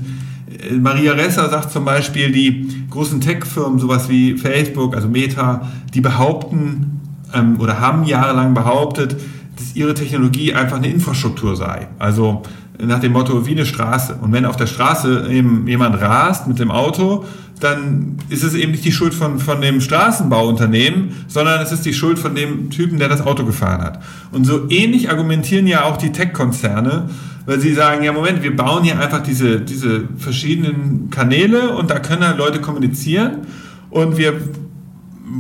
äh, 0.70 0.74
Maria 0.74 1.14
Ressa 1.14 1.50
sagt 1.50 1.72
zum 1.72 1.86
Beispiel, 1.86 2.32
die 2.32 2.86
großen 2.90 3.22
Tech-Firmen, 3.22 3.80
sowas 3.80 4.10
wie 4.10 4.38
Facebook, 4.38 4.96
also 4.96 5.08
Meta, 5.08 5.70
die 5.94 6.02
behaupten 6.02 7.02
ähm, 7.34 7.60
oder 7.60 7.80
haben 7.80 8.04
jahrelang 8.06 8.54
behauptet, 8.54 9.16
dass 9.58 9.76
ihre 9.76 9.94
Technologie 9.94 10.54
einfach 10.54 10.78
eine 10.78 10.88
Infrastruktur 10.88 11.56
sei. 11.56 11.88
Also 12.00 12.44
nach 12.80 13.00
dem 13.00 13.12
Motto 13.12 13.46
wie 13.46 13.52
eine 13.52 13.66
Straße. 13.66 14.16
Und 14.22 14.32
wenn 14.32 14.46
auf 14.46 14.56
der 14.56 14.68
Straße 14.68 15.28
eben 15.30 15.68
jemand 15.68 16.00
rast 16.02 16.48
mit 16.48 16.60
dem 16.60 16.72
Auto, 16.72 17.26
dann 17.64 18.18
ist 18.30 18.44
es 18.44 18.54
eben 18.54 18.72
nicht 18.72 18.86
die 18.86 18.92
Schuld 18.92 19.14
von, 19.14 19.40
von 19.40 19.62
dem 19.62 19.82
Straßenbauunternehmen, 19.82 21.12
sondern 21.28 21.62
es 21.62 21.72
ist 21.72 21.86
die 21.86 21.94
Schuld 21.94 22.20
von 22.20 22.36
dem 22.36 22.70
Typen, 22.70 23.00
der 23.00 23.10
das 23.10 23.22
Auto 23.22 23.46
gefahren 23.46 23.82
hat. 23.82 24.02
Und 24.32 24.46
so 24.46 24.70
ähnlich 24.70 25.10
argumentieren 25.10 25.68
ja 25.68 25.86
auch 25.86 25.98
die 25.98 26.12
Tech-Konzerne, 26.12 27.10
weil 27.46 27.60
sie 27.60 27.74
sagen, 27.74 28.04
ja 28.04 28.12
Moment, 28.14 28.44
wir 28.44 28.56
bauen 28.56 28.84
hier 28.84 29.00
einfach 29.00 29.24
diese, 29.24 29.62
diese 29.62 30.04
verschiedenen 30.18 31.10
Kanäle 31.10 31.76
und 31.76 31.90
da 31.90 32.00
können 32.00 32.26
halt 32.26 32.38
Leute 32.38 32.62
kommunizieren 32.62 33.48
und 33.90 34.18
wir 34.18 34.34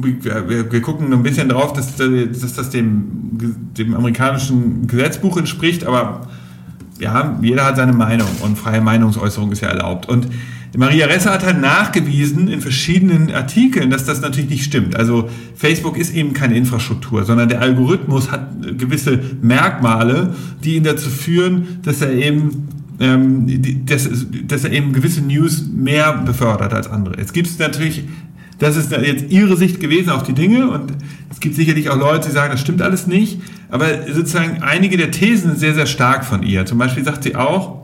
wir, 0.01 0.71
wir 0.71 0.81
gucken 0.81 1.13
ein 1.13 1.21
bisschen 1.21 1.49
drauf, 1.49 1.73
dass, 1.73 1.95
dass 1.97 2.53
das 2.53 2.69
dem, 2.71 3.63
dem 3.77 3.93
amerikanischen 3.93 4.87
Gesetzbuch 4.87 5.37
entspricht, 5.37 5.85
aber 5.85 6.27
ja, 6.99 7.37
jeder 7.41 7.65
hat 7.65 7.75
seine 7.75 7.93
Meinung 7.93 8.29
und 8.41 8.57
freie 8.57 8.81
Meinungsäußerung 8.81 9.51
ist 9.51 9.61
ja 9.61 9.69
erlaubt. 9.69 10.07
Und 10.07 10.27
Maria 10.75 11.05
Ressa 11.05 11.31
hat 11.31 11.45
halt 11.45 11.61
nachgewiesen 11.61 12.47
in 12.47 12.59
verschiedenen 12.59 13.31
Artikeln, 13.31 13.91
dass 13.91 14.05
das 14.05 14.21
natürlich 14.21 14.49
nicht 14.49 14.63
stimmt. 14.63 14.95
Also 14.95 15.29
Facebook 15.55 15.97
ist 15.97 16.15
eben 16.15 16.33
keine 16.33 16.57
Infrastruktur, 16.57 17.25
sondern 17.25 17.47
der 17.47 17.61
Algorithmus 17.61 18.31
hat 18.31 18.77
gewisse 18.79 19.19
Merkmale, 19.41 20.33
die 20.63 20.75
ihn 20.75 20.83
dazu 20.83 21.09
führen, 21.09 21.79
dass 21.83 22.01
er 22.01 22.11
eben 22.13 22.67
ähm, 22.99 23.85
dass, 23.85 24.09
dass 24.47 24.63
er 24.63 24.71
eben 24.71 24.93
gewisse 24.93 25.21
News 25.21 25.63
mehr 25.71 26.13
befördert 26.13 26.73
als 26.73 26.87
andere. 26.87 27.17
Jetzt 27.17 27.33
gibt 27.33 27.47
es 27.47 27.59
natürlich 27.59 28.03
das 28.59 28.77
ist 28.77 28.91
jetzt 28.91 29.29
ihre 29.29 29.57
Sicht 29.57 29.79
gewesen 29.79 30.09
auf 30.09 30.23
die 30.23 30.33
Dinge 30.33 30.69
und 30.69 30.93
es 31.29 31.39
gibt 31.39 31.55
sicherlich 31.55 31.89
auch 31.89 31.97
Leute, 31.97 32.29
die 32.29 32.33
sagen, 32.33 32.51
das 32.51 32.61
stimmt 32.61 32.81
alles 32.81 33.07
nicht, 33.07 33.41
aber 33.69 34.11
sozusagen 34.11 34.61
einige 34.61 34.95
der 34.95 35.11
Thesen 35.11 35.49
sind 35.49 35.59
sehr, 35.59 35.73
sehr 35.73 35.85
stark 35.85 36.23
von 36.23 36.43
ihr. 36.43 36.65
Zum 36.65 36.77
Beispiel 36.77 37.03
sagt 37.03 37.23
sie 37.23 37.35
auch, 37.35 37.81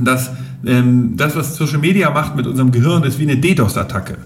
dass 0.00 0.30
ähm, 0.66 1.16
das, 1.16 1.36
was 1.36 1.56
Social 1.56 1.78
Media 1.78 2.10
macht 2.10 2.36
mit 2.36 2.46
unserem 2.46 2.70
Gehirn, 2.72 3.02
ist 3.04 3.18
wie 3.18 3.24
eine 3.24 3.36
DDoS-Attacke. 3.36 4.18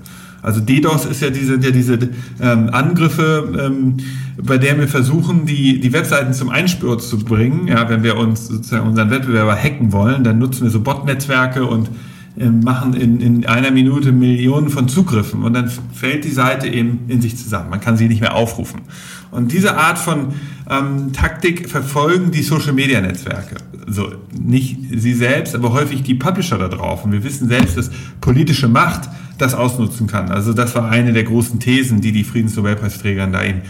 Also 0.43 0.61
DDoS 0.61 1.07
ist 1.07 1.23
ja 1.23 1.31
diese, 1.31 1.57
ja 1.57 1.71
diese 1.71 1.99
ähm, 2.41 2.69
Angriffe, 2.71 3.51
ähm, 3.59 3.97
bei 4.43 4.59
der 4.59 4.79
wir 4.79 4.89
versuchen, 4.89 5.47
die, 5.47 5.81
die 5.81 5.93
Webseiten 5.93 6.35
zum 6.35 6.51
Einsturz 6.51 7.09
zu 7.09 7.19
bringen. 7.19 7.67
Ja, 7.67 7.89
wenn 7.89 8.03
wir 8.03 8.19
uns 8.19 8.49
sozusagen 8.49 8.87
unseren 8.87 9.11
Wettbewerber 9.11 9.57
hacken 9.57 9.93
wollen, 9.93 10.23
dann 10.23 10.39
nutzen 10.39 10.65
wir 10.65 10.71
so 10.71 10.81
Bot-Netzwerke 10.81 11.65
und 11.65 11.89
äh, 12.37 12.51
machen 12.51 12.95
in, 12.95 13.21
in 13.21 13.47
einer 13.47 13.71
Minute 13.71 14.13
Millionen 14.13 14.69
von 14.69 14.89
Zugriffen 14.89 15.45
und 15.45 15.55
dann 15.55 15.71
fällt 15.95 16.25
die 16.25 16.31
Seite 16.31 16.67
eben 16.67 17.05
in 17.09 17.23
sich 17.23 17.39
zusammen. 17.39 17.71
Man 17.71 17.81
kann 17.81 17.97
sie 17.97 18.09
nicht 18.09 18.21
mehr 18.21 18.35
aufrufen. 18.35 18.83
Und 19.31 19.51
diese 19.51 19.77
Art 19.79 19.99
von 19.99 20.35
ähm, 20.69 21.13
Taktik 21.13 21.71
verfolgen 21.71 22.33
die 22.33 22.43
Social-Media-Netzwerke. 22.43 23.57
Also 23.87 24.13
nicht 24.39 24.79
sie 24.97 25.15
selbst, 25.15 25.55
aber 25.55 25.73
häufig 25.73 26.03
die 26.03 26.15
Publisher 26.15 26.59
da 26.59 26.69
drauf. 26.69 27.05
Und 27.05 27.13
wir 27.13 27.25
wissen 27.25 27.49
selbst, 27.49 27.77
dass 27.77 27.91
politische 28.21 28.69
Macht 28.69 29.09
das 29.39 29.55
ausnutzen 29.55 30.07
kann. 30.07 30.31
Also 30.31 30.53
das 30.53 30.75
war 30.75 30.89
eine 30.91 31.13
der 31.13 31.25
großen 31.25 31.61
Thesen, 31.61 32.01
die 32.01 32.13
die 32.13 32.25
Friedensnobelpreisträgerin 32.25 33.33
da 33.33 33.45
eben 33.45 33.63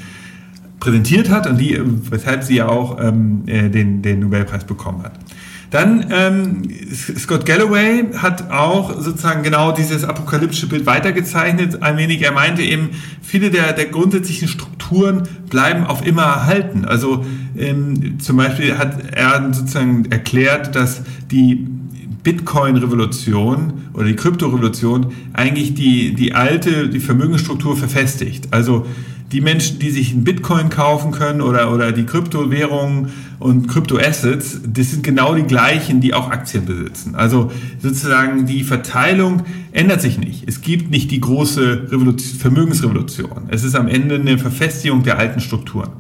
präsentiert 0.81 1.31
hat 1.31 1.47
und 1.47 1.59
die, 1.59 1.81
weshalb 2.11 2.45
sie 2.45 2.57
ja 2.57 2.69
auch 2.69 2.99
ähm, 3.01 3.43
äh, 3.47 3.71
den, 3.71 4.03
den 4.03 4.21
Nobelpreis 4.21 4.65
bekommen 4.65 5.03
hat. 5.03 5.13
Dann 5.75 6.07
ähm, 6.13 6.63
Scott 6.95 7.45
Galloway 7.47 8.05
hat 8.17 8.49
auch 8.53 9.01
sozusagen 9.01 9.43
genau 9.43 9.73
dieses 9.73 10.05
apokalyptische 10.05 10.69
Bild 10.69 10.87
weitergezeichnet. 10.87 11.83
Ein 11.83 11.97
wenig, 11.97 12.23
er 12.23 12.31
meinte 12.31 12.63
eben, 12.63 12.91
viele 13.23 13.51
der, 13.51 13.73
der 13.73 13.87
grundsätzlichen 13.87 14.47
Strukturen 14.47 15.25
bleiben 15.51 15.85
auf 15.85 16.07
immer 16.07 16.23
erhalten. 16.23 16.85
Also 16.85 17.25
ähm, 17.59 18.21
zum 18.21 18.37
Beispiel 18.37 18.79
hat 18.79 19.17
er 19.17 19.53
sozusagen 19.53 20.05
erklärt, 20.13 20.77
dass 20.77 21.03
die 21.33 21.67
Bitcoin-Revolution 22.23 23.73
oder 23.95 24.05
die 24.05 24.15
Krypto-Revolution 24.15 25.13
eigentlich 25.33 25.75
die, 25.75 26.15
die 26.15 26.35
alte, 26.35 26.89
die 26.89 27.01
Vermögensstruktur 27.01 27.77
verfestigt. 27.77 28.47
Also 28.53 28.87
die 29.33 29.41
Menschen, 29.41 29.81
die 29.81 29.91
sich 29.91 30.13
einen 30.13 30.23
Bitcoin 30.23 30.71
kaufen 30.71 31.11
können 31.11 31.41
oder, 31.41 31.73
oder 31.73 31.91
die 31.91 32.05
Kryptowährungen 32.05 33.09
und 33.39 33.69
Kryptoassets, 33.69 34.61
das 34.67 34.91
sind 34.91 35.03
genau 35.03 35.35
die 35.35 35.43
gleichen, 35.43 36.01
die 36.01 36.15
auch 36.15 36.31
Aktien 36.31 36.67
besitzen. 36.67 37.15
Also 37.15 37.51
sozusagen 37.81 38.47
die 38.47 38.65
Verteilung 38.65 39.43
ändert 39.73 40.01
sich 40.01 40.19
nicht. 40.19 40.45
Es 40.47 40.61
gibt 40.61 40.91
nicht 40.91 41.11
die 41.11 41.21
große 41.21 41.89
Revolution, 41.91 42.39
Vermögensrevolution. 42.39 43.49
Es 43.49 43.65
ist 43.65 43.75
am 43.75 43.89
Ende 43.89 44.17
eine 44.17 44.39
Verfestigung 44.39 45.03
der 45.03 45.19
alten 45.19 45.41
Strukturen. 45.41 45.91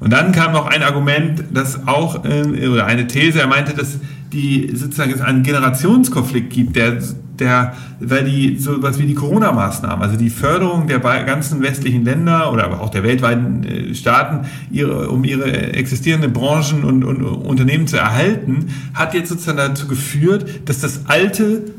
Und 0.00 0.12
dann 0.12 0.32
kam 0.32 0.52
noch 0.52 0.66
ein 0.66 0.82
Argument, 0.82 1.44
das 1.52 1.86
auch, 1.88 2.24
oder 2.24 2.86
eine 2.86 3.06
These, 3.08 3.40
er 3.40 3.48
meinte, 3.48 3.74
dass 3.74 3.98
die 4.32 4.70
sozusagen 4.74 5.12
es 5.12 5.20
einen 5.20 5.42
Generationskonflikt 5.42 6.50
gibt, 6.50 6.76
der, 6.76 6.98
der, 7.38 7.74
weil 8.00 8.24
die 8.24 8.58
so 8.58 8.82
was 8.82 8.98
wie 8.98 9.06
die 9.06 9.14
Corona-Maßnahmen, 9.14 10.02
also 10.02 10.16
die 10.16 10.30
Förderung 10.30 10.86
der 10.86 10.98
ganzen 10.98 11.62
westlichen 11.62 12.04
Länder 12.04 12.52
oder 12.52 12.64
aber 12.64 12.80
auch 12.80 12.90
der 12.90 13.02
weltweiten 13.02 13.64
äh, 13.64 13.94
Staaten, 13.94 14.46
ihre, 14.70 15.08
um 15.08 15.24
ihre 15.24 15.72
existierenden 15.72 16.32
Branchen 16.32 16.84
und, 16.84 17.04
und 17.04 17.22
Unternehmen 17.22 17.86
zu 17.86 17.96
erhalten, 17.96 18.66
hat 18.94 19.14
jetzt 19.14 19.30
sozusagen 19.30 19.58
dazu 19.58 19.88
geführt, 19.88 20.68
dass 20.68 20.80
das 20.80 21.06
Alte, 21.06 21.72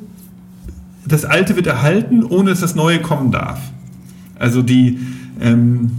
das 1.06 1.26
Alte 1.26 1.56
wird 1.56 1.68
erhalten, 1.68 2.24
ohne 2.24 2.52
dass 2.52 2.62
das 2.62 2.76
Neue 2.76 3.00
kommen 3.00 3.32
darf. 3.32 3.60
Also 4.40 4.62
die, 4.62 5.00
ähm, 5.42 5.92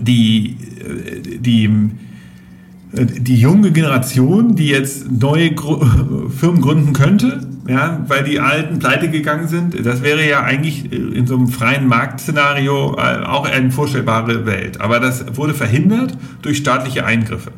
die, 0.00 0.56
äh, 0.80 1.38
die, 1.38 1.90
die 2.92 3.36
junge 3.36 3.70
Generation, 3.70 4.56
die 4.56 4.68
jetzt 4.68 5.10
neue 5.10 5.50
Firmen 6.38 6.60
gründen 6.60 6.92
könnte, 6.92 7.40
ja, 7.68 8.04
weil 8.08 8.24
die 8.24 8.40
Alten 8.40 8.80
pleite 8.80 9.10
gegangen 9.10 9.46
sind, 9.46 9.86
das 9.86 10.02
wäre 10.02 10.28
ja 10.28 10.42
eigentlich 10.42 10.90
in 10.92 11.26
so 11.26 11.36
einem 11.36 11.48
freien 11.48 11.86
Marktszenario 11.86 12.96
äh, 12.96 13.24
auch 13.24 13.46
eine 13.46 13.70
vorstellbare 13.70 14.44
Welt. 14.44 14.80
Aber 14.80 14.98
das 14.98 15.36
wurde 15.36 15.54
verhindert 15.54 16.16
durch 16.42 16.56
staatliche 16.56 17.04
Eingriffe. 17.04 17.52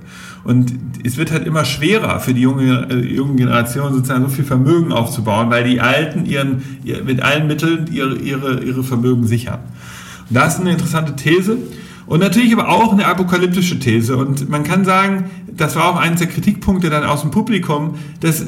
Und 0.44 0.74
es 1.04 1.16
wird 1.16 1.30
halt 1.30 1.46
immer 1.46 1.64
schwerer 1.64 2.20
für 2.20 2.34
die 2.34 2.42
junge, 2.42 2.88
äh, 2.90 2.96
junge 2.96 3.36
Generation 3.36 3.94
sozusagen 3.94 4.24
so 4.24 4.28
viel 4.28 4.44
Vermögen 4.44 4.92
aufzubauen, 4.92 5.50
weil 5.50 5.64
die 5.64 5.80
Alten 5.80 6.26
ihren, 6.26 6.62
ihr, 6.84 7.04
mit 7.04 7.22
allen 7.22 7.46
Mitteln 7.46 7.86
ihre, 7.90 8.16
ihre, 8.16 8.62
ihre 8.62 8.84
Vermögen 8.84 9.26
sichern. 9.26 9.60
Und 10.28 10.36
das 10.36 10.54
ist 10.54 10.60
eine 10.60 10.72
interessante 10.72 11.16
These. 11.16 11.56
Und 12.12 12.20
natürlich 12.20 12.52
aber 12.52 12.68
auch 12.68 12.92
eine 12.92 13.06
apokalyptische 13.06 13.78
These. 13.78 14.18
Und 14.18 14.50
man 14.50 14.64
kann 14.64 14.84
sagen, 14.84 15.30
das 15.46 15.76
war 15.76 15.86
auch 15.86 15.96
eines 15.96 16.18
der 16.18 16.28
Kritikpunkte 16.28 16.90
dann 16.90 17.04
aus 17.04 17.22
dem 17.22 17.30
Publikum, 17.30 17.94
dass 18.20 18.44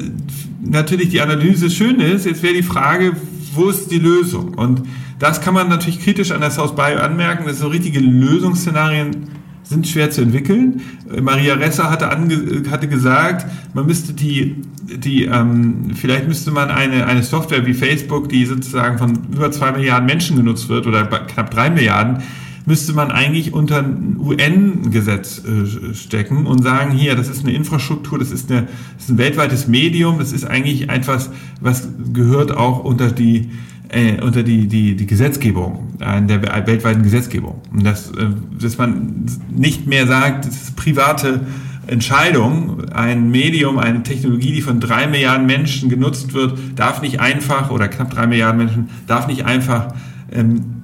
natürlich 0.61 1.09
die 1.09 1.19
Analyse 1.19 1.71
schön 1.71 1.99
ist. 1.99 2.27
Jetzt 2.27 2.43
wäre 2.43 2.53
die 2.53 2.61
Frage, 2.61 3.13
wo 3.55 3.67
ist 3.69 3.89
die 3.89 3.97
Lösung? 3.97 4.53
Und 4.53 4.83
das 5.17 5.41
kann 5.41 5.55
man 5.55 5.67
natürlich 5.67 5.99
kritisch 5.99 6.29
an 6.29 6.41
der 6.41 6.51
South 6.51 6.75
Bio 6.75 6.99
anmerken, 6.99 7.47
dass 7.47 7.57
so 7.57 7.67
richtige 7.69 7.99
Lösungsszenarien 8.01 9.29
sind 9.63 9.87
schwer 9.87 10.11
zu 10.11 10.21
entwickeln. 10.21 10.81
Maria 11.19 11.55
Ressa 11.55 11.89
hatte, 11.89 12.11
ange, 12.11 12.65
hatte 12.69 12.87
gesagt, 12.87 13.47
man 13.73 13.87
müsste 13.87 14.13
die, 14.13 14.57
die 14.83 15.25
ähm, 15.25 15.89
vielleicht 15.95 16.27
müsste 16.27 16.51
man 16.51 16.69
eine, 16.69 17.07
eine 17.07 17.23
Software 17.23 17.65
wie 17.65 17.73
Facebook, 17.73 18.29
die 18.29 18.45
sozusagen 18.45 18.99
von 18.99 19.17
über 19.33 19.49
zwei 19.49 19.71
Milliarden 19.71 20.05
Menschen 20.05 20.37
genutzt 20.37 20.69
wird 20.69 20.85
oder 20.85 21.03
knapp 21.03 21.49
drei 21.49 21.71
Milliarden, 21.71 22.21
müsste 22.65 22.93
man 22.93 23.11
eigentlich 23.11 23.53
unter 23.53 23.79
ein 23.79 24.17
UN-Gesetz 24.19 25.43
äh, 25.45 25.93
stecken 25.93 26.45
und 26.45 26.63
sagen, 26.63 26.91
hier, 26.91 27.15
das 27.15 27.29
ist 27.29 27.43
eine 27.43 27.53
Infrastruktur, 27.53 28.19
das 28.19 28.31
ist, 28.31 28.51
eine, 28.51 28.67
das 28.95 29.05
ist 29.05 29.09
ein 29.11 29.17
weltweites 29.17 29.67
Medium, 29.67 30.19
das 30.19 30.31
ist 30.31 30.45
eigentlich 30.45 30.89
etwas, 30.89 31.29
was 31.61 31.87
gehört 32.13 32.55
auch 32.55 32.83
unter 32.83 33.11
die 33.11 33.49
äh, 33.89 34.19
unter 34.21 34.43
die, 34.43 34.67
die, 34.67 34.95
die 34.95 35.05
Gesetzgebung, 35.05 35.93
äh, 35.99 36.21
der 36.21 36.41
weltweiten 36.65 37.03
Gesetzgebung. 37.03 37.61
Und 37.71 37.85
dass, 37.85 38.09
äh, 38.11 38.27
dass 38.59 38.77
man 38.77 39.25
nicht 39.55 39.85
mehr 39.85 40.07
sagt, 40.07 40.45
das 40.45 40.55
ist 40.55 40.75
private 40.75 41.41
Entscheidung, 41.87 42.89
ein 42.89 43.29
Medium, 43.29 43.77
eine 43.77 44.01
Technologie, 44.01 44.51
die 44.51 44.61
von 44.61 44.79
drei 44.79 45.07
Milliarden 45.07 45.45
Menschen 45.45 45.89
genutzt 45.89 46.33
wird, 46.33 46.57
darf 46.75 47.01
nicht 47.01 47.19
einfach, 47.19 47.69
oder 47.69 47.87
knapp 47.87 48.09
drei 48.09 48.25
Milliarden 48.27 48.57
Menschen, 48.57 48.89
darf 49.07 49.27
nicht 49.27 49.45
einfach 49.45 49.93
ähm, 50.31 50.74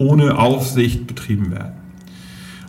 ohne 0.00 0.38
Aufsicht 0.38 1.06
betrieben 1.06 1.52
werden. 1.52 1.74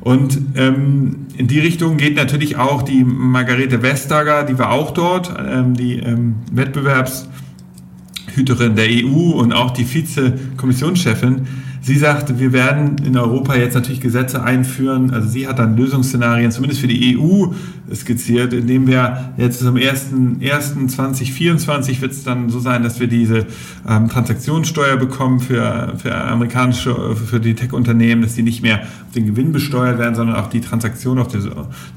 Und 0.01 0.37
ähm, 0.55 1.27
in 1.37 1.47
die 1.47 1.59
Richtung 1.59 1.97
geht 1.97 2.15
natürlich 2.15 2.57
auch 2.57 2.81
die 2.81 3.03
Margarete 3.03 3.81
Vestager, 3.81 4.43
die 4.43 4.59
war 4.59 4.71
auch 4.71 4.91
dort, 4.91 5.33
ähm, 5.39 5.75
die 5.75 5.99
ähm, 5.99 6.35
Wettbewerbshüterin 6.51 8.75
der 8.75 8.87
EU 8.89 9.31
und 9.31 9.53
auch 9.53 9.71
die 9.71 9.85
Vize-Kommissionschefin. 9.85 11.47
Sie 11.91 11.97
sagte, 11.97 12.39
wir 12.39 12.53
werden 12.53 12.95
in 13.05 13.17
Europa 13.17 13.53
jetzt 13.53 13.73
natürlich 13.73 13.99
Gesetze 13.99 14.41
einführen. 14.41 15.11
Also 15.11 15.27
sie 15.27 15.45
hat 15.45 15.59
dann 15.59 15.75
Lösungsszenarien, 15.75 16.49
zumindest 16.49 16.79
für 16.79 16.87
die 16.87 17.17
EU, 17.17 17.47
skizziert, 17.93 18.53
indem 18.53 18.87
wir 18.87 19.33
jetzt 19.35 19.59
zum 19.59 19.75
1.1.2024 19.75 21.99
wird 21.99 22.13
es 22.13 22.23
dann 22.23 22.49
so 22.49 22.61
sein, 22.61 22.83
dass 22.83 23.01
wir 23.01 23.07
diese 23.07 23.45
ähm, 23.85 24.07
Transaktionssteuer 24.07 24.95
bekommen 24.95 25.41
für, 25.41 25.95
für 25.97 26.15
amerikanische, 26.15 27.17
für 27.17 27.41
die 27.41 27.55
Tech-Unternehmen, 27.55 28.21
dass 28.21 28.35
die 28.35 28.43
nicht 28.43 28.63
mehr 28.63 28.83
auf 28.83 29.11
den 29.13 29.25
Gewinn 29.25 29.51
besteuert 29.51 29.99
werden, 29.99 30.15
sondern 30.15 30.37
auch 30.37 30.47
die 30.47 30.61
Transaktionen, 30.61 31.27
die, 31.27 31.39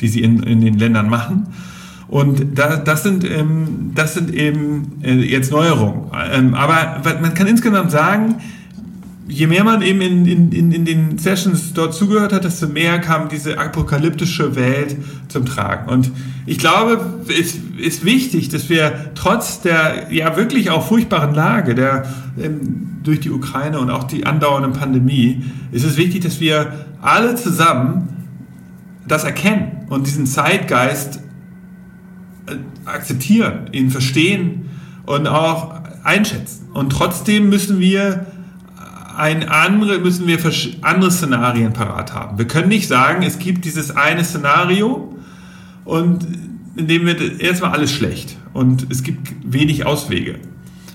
die 0.00 0.08
sie 0.08 0.24
in, 0.24 0.42
in 0.42 0.60
den 0.60 0.76
Ländern 0.76 1.08
machen. 1.08 1.46
Und 2.08 2.58
da, 2.58 2.78
das, 2.78 3.04
sind, 3.04 3.22
ähm, 3.30 3.92
das 3.94 4.14
sind 4.14 4.34
eben 4.34 5.00
äh, 5.04 5.20
jetzt 5.20 5.52
Neuerungen. 5.52 6.10
Ähm, 6.32 6.54
aber 6.54 7.00
man 7.22 7.34
kann 7.34 7.46
insgesamt 7.46 7.92
sagen, 7.92 8.40
je 9.26 9.46
mehr 9.46 9.64
man 9.64 9.82
eben 9.82 10.00
in, 10.00 10.52
in, 10.52 10.72
in 10.72 10.84
den 10.84 11.18
Sessions 11.18 11.72
dort 11.72 11.94
zugehört 11.94 12.32
hat, 12.32 12.44
desto 12.44 12.68
mehr 12.68 12.98
kam 12.98 13.28
diese 13.28 13.58
apokalyptische 13.58 14.54
Welt 14.54 14.96
zum 15.28 15.46
Tragen. 15.46 15.88
Und 15.88 16.10
ich 16.46 16.58
glaube, 16.58 17.22
es 17.28 17.56
ist 17.78 18.04
wichtig, 18.04 18.50
dass 18.50 18.68
wir 18.68 19.12
trotz 19.14 19.62
der 19.62 20.12
ja 20.12 20.36
wirklich 20.36 20.70
auch 20.70 20.86
furchtbaren 20.86 21.34
Lage 21.34 21.74
der, 21.74 22.06
ähm, 22.38 22.98
durch 23.02 23.20
die 23.20 23.30
Ukraine 23.30 23.78
und 23.78 23.90
auch 23.90 24.04
die 24.04 24.26
andauernde 24.26 24.78
Pandemie, 24.78 25.44
ist 25.72 25.84
es 25.84 25.96
wichtig, 25.96 26.22
dass 26.22 26.40
wir 26.40 26.72
alle 27.00 27.34
zusammen 27.34 28.08
das 29.06 29.24
erkennen 29.24 29.86
und 29.88 30.06
diesen 30.06 30.26
Zeitgeist 30.26 31.20
äh, 32.46 32.56
akzeptieren, 32.84 33.70
ihn 33.72 33.90
verstehen 33.90 34.68
und 35.06 35.26
auch 35.26 35.74
einschätzen. 36.02 36.68
Und 36.74 36.90
trotzdem 36.90 37.48
müssen 37.48 37.80
wir 37.80 38.26
ein 39.16 39.48
andere, 39.48 39.98
müssen 39.98 40.26
wir 40.26 40.38
andere 40.82 41.10
Szenarien 41.10 41.72
parat 41.72 42.14
haben. 42.14 42.38
Wir 42.38 42.46
können 42.46 42.68
nicht 42.68 42.88
sagen, 42.88 43.22
es 43.22 43.38
gibt 43.38 43.64
dieses 43.64 43.94
eine 43.96 44.24
Szenario 44.24 45.14
und 45.84 46.26
in 46.76 46.86
dem 46.88 47.06
wird 47.06 47.40
erstmal 47.40 47.70
alles 47.70 47.92
schlecht 47.92 48.36
und 48.52 48.86
es 48.90 49.02
gibt 49.02 49.32
wenig 49.44 49.86
Auswege, 49.86 50.36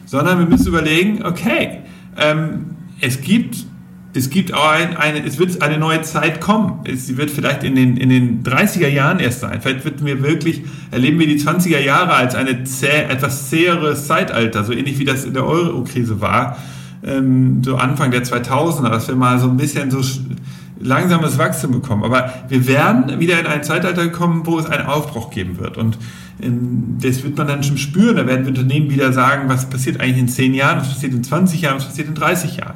sondern 0.06 0.40
wir 0.40 0.46
müssen 0.46 0.68
überlegen, 0.68 1.26
okay, 1.26 1.80
ähm, 2.18 2.66
es 3.02 3.22
gibt 3.22 3.66
es 4.12 4.32
gibt 4.32 4.56
auch 4.56 4.70
ein, 4.72 4.98
eine, 4.98 5.24
es 5.24 5.38
wird 5.38 5.62
eine 5.62 5.78
neue 5.78 6.02
Zeit 6.02 6.42
kommen. 6.42 6.80
Sie 6.96 7.18
wird 7.18 7.30
vielleicht 7.30 7.64
in 7.64 7.76
den, 7.76 7.96
in 7.96 8.10
den 8.10 8.44
30er 8.44 8.88
Jahren 8.88 9.20
erst 9.20 9.42
sein. 9.42 9.62
Vielleicht 9.62 9.86
wird 9.86 10.04
wir 10.04 10.24
wirklich, 10.24 10.64
erleben 10.90 11.20
wir 11.20 11.28
die 11.28 11.40
20er 11.40 11.80
Jahre 11.80 12.14
als 12.14 12.34
eine 12.34 12.64
zäh, 12.64 12.88
etwas 12.88 13.52
zäheres 13.52 14.08
Zeitalter, 14.08 14.64
so 14.64 14.74
ähnlich 14.74 14.98
wie 14.98 15.06
das 15.06 15.26
in 15.26 15.36
der 15.36 15.46
Euro-Krise 15.46 16.20
war 16.22 16.58
ähm, 17.03 17.63
so 17.63 17.75
Anfang 17.75 18.12
der 18.12 18.24
2000er, 18.24 18.89
dass 18.89 19.08
wir 19.08 19.15
mal 19.15 19.39
so 19.39 19.50
ein 19.50 19.58
bisschen 19.58 19.91
so 19.91 20.01
langsames 20.79 21.38
Wachstum 21.38 21.72
bekommen. 21.72 22.03
Aber 22.03 22.34
wir 22.48 22.68
werden 22.68 23.20
wieder 23.20 23.39
in 23.39 23.46
ein 23.46 23.63
Zeitalter 23.63 24.08
kommen, 24.10 24.46
wo 24.46 24.60
es 24.60 24.65
einen 24.65 24.86
Aufbruch 24.86 25.29
geben 25.29 25.60
wird. 25.60 25.77
Und 25.77 25.98
ähm, 26.41 26.98
das 27.01 27.24
wird 27.24 27.38
man 27.38 27.48
dann 27.48 27.63
schon 27.63 27.77
spüren. 27.77 28.15
Da 28.15 28.27
werden 28.27 28.48
Unternehmen 28.48 28.89
wieder 28.89 29.13
sagen, 29.13 29.50
was 29.50 29.70
passiert 29.70 30.00
eigentlich 30.00 30.20
in 30.20 30.29
10 30.29 30.53
Jahren, 30.53 30.79
was 30.79 30.89
passiert 30.89 31.13
in 31.13 31.24
20 31.24 31.62
Jahren, 31.62 31.77
was 31.77 31.86
passiert 31.86 32.08
in 32.08 32.15
30 32.15 32.58
Jahren. 32.58 32.75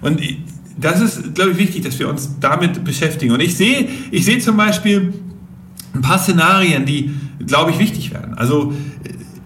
Und 0.00 0.20
das 0.78 1.00
ist, 1.00 1.34
glaube 1.34 1.52
ich, 1.52 1.58
wichtig, 1.58 1.84
dass 1.84 1.98
wir 1.98 2.08
uns 2.08 2.38
damit 2.40 2.84
beschäftigen. 2.84 3.32
Und 3.32 3.40
ich 3.40 3.56
sehe, 3.56 3.88
ich 4.10 4.24
sehe 4.24 4.38
zum 4.38 4.56
Beispiel 4.56 5.12
ein 5.94 6.00
paar 6.00 6.18
Szenarien, 6.18 6.86
die, 6.86 7.10
glaube 7.46 7.70
ich, 7.72 7.78
wichtig 7.78 8.12
werden. 8.12 8.34
Also 8.34 8.72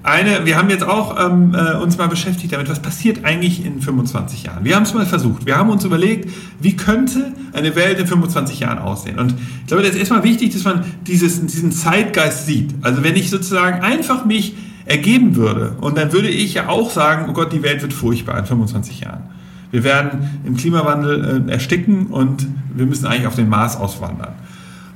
eine, 0.06 0.46
wir 0.46 0.56
haben 0.56 0.70
jetzt 0.70 0.84
auch 0.84 1.16
ähm, 1.18 1.54
äh, 1.54 1.76
uns 1.76 1.98
mal 1.98 2.06
beschäftigt 2.06 2.52
damit, 2.52 2.68
was 2.68 2.80
passiert 2.80 3.25
eigentlich 3.25 3.64
in 3.64 3.80
25 3.80 4.44
Jahren. 4.44 4.64
Wir 4.64 4.76
haben 4.76 4.84
es 4.84 4.94
mal 4.94 5.04
versucht. 5.04 5.46
Wir 5.46 5.56
haben 5.56 5.68
uns 5.68 5.84
überlegt, 5.84 6.30
wie 6.60 6.76
könnte 6.76 7.32
eine 7.52 7.75
Welt 7.75 7.98
in 7.98 8.06
25 8.06 8.60
Jahren 8.60 8.78
aussehen. 8.78 9.18
Und 9.18 9.34
ich 9.62 9.66
glaube, 9.66 9.82
das 9.82 9.92
ist 9.92 9.98
erstmal 9.98 10.22
wichtig, 10.22 10.52
dass 10.52 10.64
man 10.64 10.84
dieses, 11.06 11.44
diesen 11.44 11.72
Zeitgeist 11.72 12.46
sieht. 12.46 12.72
Also 12.82 13.02
wenn 13.02 13.16
ich 13.16 13.30
sozusagen 13.30 13.82
einfach 13.82 14.25
mich 14.25 14.54
ergeben 14.84 15.34
würde 15.34 15.72
und 15.80 15.98
dann 15.98 16.12
würde 16.12 16.28
ich 16.28 16.54
ja 16.54 16.68
auch 16.68 16.90
sagen, 16.90 17.26
oh 17.28 17.32
Gott, 17.32 17.52
die 17.52 17.62
Welt 17.64 17.82
wird 17.82 17.92
furchtbar 17.92 18.38
in 18.38 18.46
25 18.46 19.00
Jahren. 19.00 19.25
Wir 19.72 19.82
werden 19.82 20.40
im 20.44 20.56
Klimawandel 20.56 21.44
äh, 21.48 21.52
ersticken 21.52 22.06
und 22.06 22.46
wir 22.72 22.86
müssen 22.86 23.06
eigentlich 23.06 23.26
auf 23.26 23.34
den 23.34 23.48
Mars 23.48 23.76
auswandern. 23.76 24.34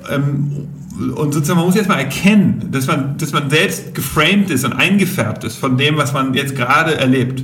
Ähm, 0.09 0.69
und 1.01 1.33
sozusagen, 1.33 1.59
man 1.59 1.67
muss 1.67 1.75
jetzt 1.75 1.89
mal 1.89 1.99
erkennen, 1.99 2.69
dass 2.71 2.87
man, 2.87 3.17
dass 3.17 3.33
man 3.33 3.49
selbst 3.51 3.95
geframed 3.95 4.51
ist 4.51 4.65
und 4.65 4.75
eingefärbt 4.75 5.45
ist 5.45 5.57
von 5.57 5.77
dem, 5.79 5.97
was 5.97 6.13
man 6.13 6.35
jetzt 6.35 6.55
gerade 6.55 6.97
erlebt. 6.97 7.43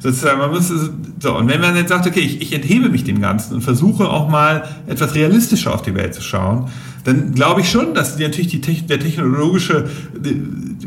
Sozusagen, 0.00 0.38
man 0.38 0.50
muss, 0.50 0.72
so, 1.20 1.36
und 1.36 1.48
wenn 1.48 1.60
man 1.60 1.76
jetzt 1.76 1.88
sagt, 1.88 2.06
okay, 2.06 2.20
ich, 2.20 2.42
ich 2.42 2.52
enthebe 2.52 2.88
mich 2.88 3.04
dem 3.04 3.20
Ganzen 3.20 3.54
und 3.54 3.60
versuche 3.62 4.08
auch 4.08 4.28
mal 4.28 4.68
etwas 4.86 5.14
realistischer 5.14 5.72
auf 5.72 5.82
die 5.82 5.94
Welt 5.94 6.14
zu 6.14 6.22
schauen, 6.22 6.68
dann 7.04 7.32
glaube 7.34 7.60
ich 7.60 7.70
schon, 7.70 7.94
dass 7.94 8.18
natürlich 8.18 8.48
die, 8.48 8.60
der 8.60 8.98
technologische 8.98 9.88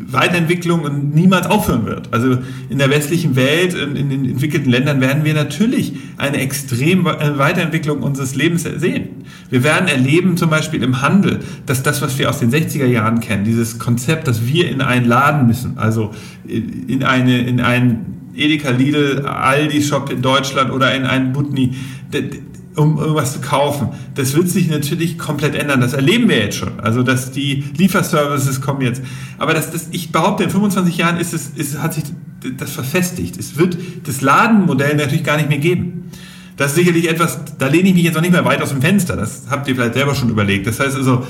Weiterentwicklung 0.09 1.11
niemals 1.13 1.47
aufhören 1.47 1.85
wird. 1.85 2.13
Also 2.13 2.37
in 2.69 2.77
der 2.77 2.89
westlichen 2.89 3.35
Welt, 3.35 3.73
in, 3.73 3.95
in 3.95 4.09
den 4.09 4.25
entwickelten 4.25 4.69
Ländern 4.69 5.01
werden 5.01 5.25
wir 5.25 5.33
natürlich 5.33 5.93
eine 6.17 6.37
extrem 6.37 7.05
äh, 7.05 7.37
Weiterentwicklung 7.37 8.01
unseres 8.03 8.35
Lebens 8.35 8.63
sehen. 8.63 9.09
Wir 9.49 9.63
werden 9.63 9.87
erleben, 9.87 10.37
zum 10.37 10.49
Beispiel 10.49 10.81
im 10.81 11.01
Handel, 11.01 11.39
dass 11.65 11.83
das, 11.83 12.01
was 12.01 12.17
wir 12.17 12.29
aus 12.29 12.39
den 12.39 12.51
60er 12.51 12.85
Jahren 12.85 13.19
kennen, 13.19 13.43
dieses 13.43 13.79
Konzept, 13.79 14.27
dass 14.27 14.45
wir 14.45 14.69
in 14.69 14.81
einen 14.81 15.05
Laden 15.05 15.47
müssen, 15.47 15.77
also 15.77 16.11
in 16.45 17.03
eine, 17.03 17.39
in 17.39 17.59
einen 17.59 18.31
Edeka 18.35 18.69
Lidl, 18.69 19.25
Aldi 19.25 19.81
Shop 19.81 20.11
in 20.11 20.21
Deutschland 20.21 20.71
oder 20.71 20.93
in 20.95 21.03
einen 21.03 21.33
Butni, 21.33 21.75
um 22.77 22.99
irgendwas 22.99 23.33
zu 23.33 23.41
kaufen. 23.41 23.89
Das 24.15 24.35
wird 24.35 24.49
sich 24.49 24.69
natürlich 24.69 25.17
komplett 25.17 25.55
ändern. 25.55 25.81
Das 25.81 25.93
erleben 25.93 26.29
wir 26.29 26.37
jetzt 26.37 26.57
schon. 26.57 26.79
Also, 26.79 27.03
dass 27.03 27.31
die 27.31 27.63
Lieferservices 27.75 28.61
kommen 28.61 28.81
jetzt. 28.81 29.01
Aber 29.39 29.53
das, 29.53 29.71
das, 29.71 29.87
ich 29.91 30.11
behaupte, 30.11 30.43
in 30.43 30.49
25 30.49 30.95
Jahren 30.97 31.17
ist 31.17 31.33
es, 31.33 31.49
ist, 31.55 31.81
hat 31.81 31.93
sich 31.93 32.03
das 32.57 32.71
verfestigt. 32.71 33.37
Es 33.37 33.57
wird 33.57 33.77
das 34.05 34.21
Ladenmodell 34.21 34.95
natürlich 34.95 35.23
gar 35.23 35.37
nicht 35.37 35.49
mehr 35.49 35.57
geben. 35.57 36.11
Das 36.55 36.71
ist 36.71 36.75
sicherlich 36.75 37.09
etwas, 37.09 37.39
da 37.57 37.67
lehne 37.67 37.89
ich 37.89 37.95
mich 37.95 38.03
jetzt 38.03 38.15
noch 38.15 38.21
nicht 38.21 38.31
mehr 38.31 38.45
weit 38.45 38.61
aus 38.61 38.69
dem 38.69 38.81
Fenster. 38.81 39.15
Das 39.15 39.43
habt 39.49 39.67
ihr 39.67 39.75
vielleicht 39.75 39.93
selber 39.93 40.15
schon 40.15 40.29
überlegt. 40.29 40.65
Das 40.67 40.79
heißt 40.79 40.95
also, 40.95 41.25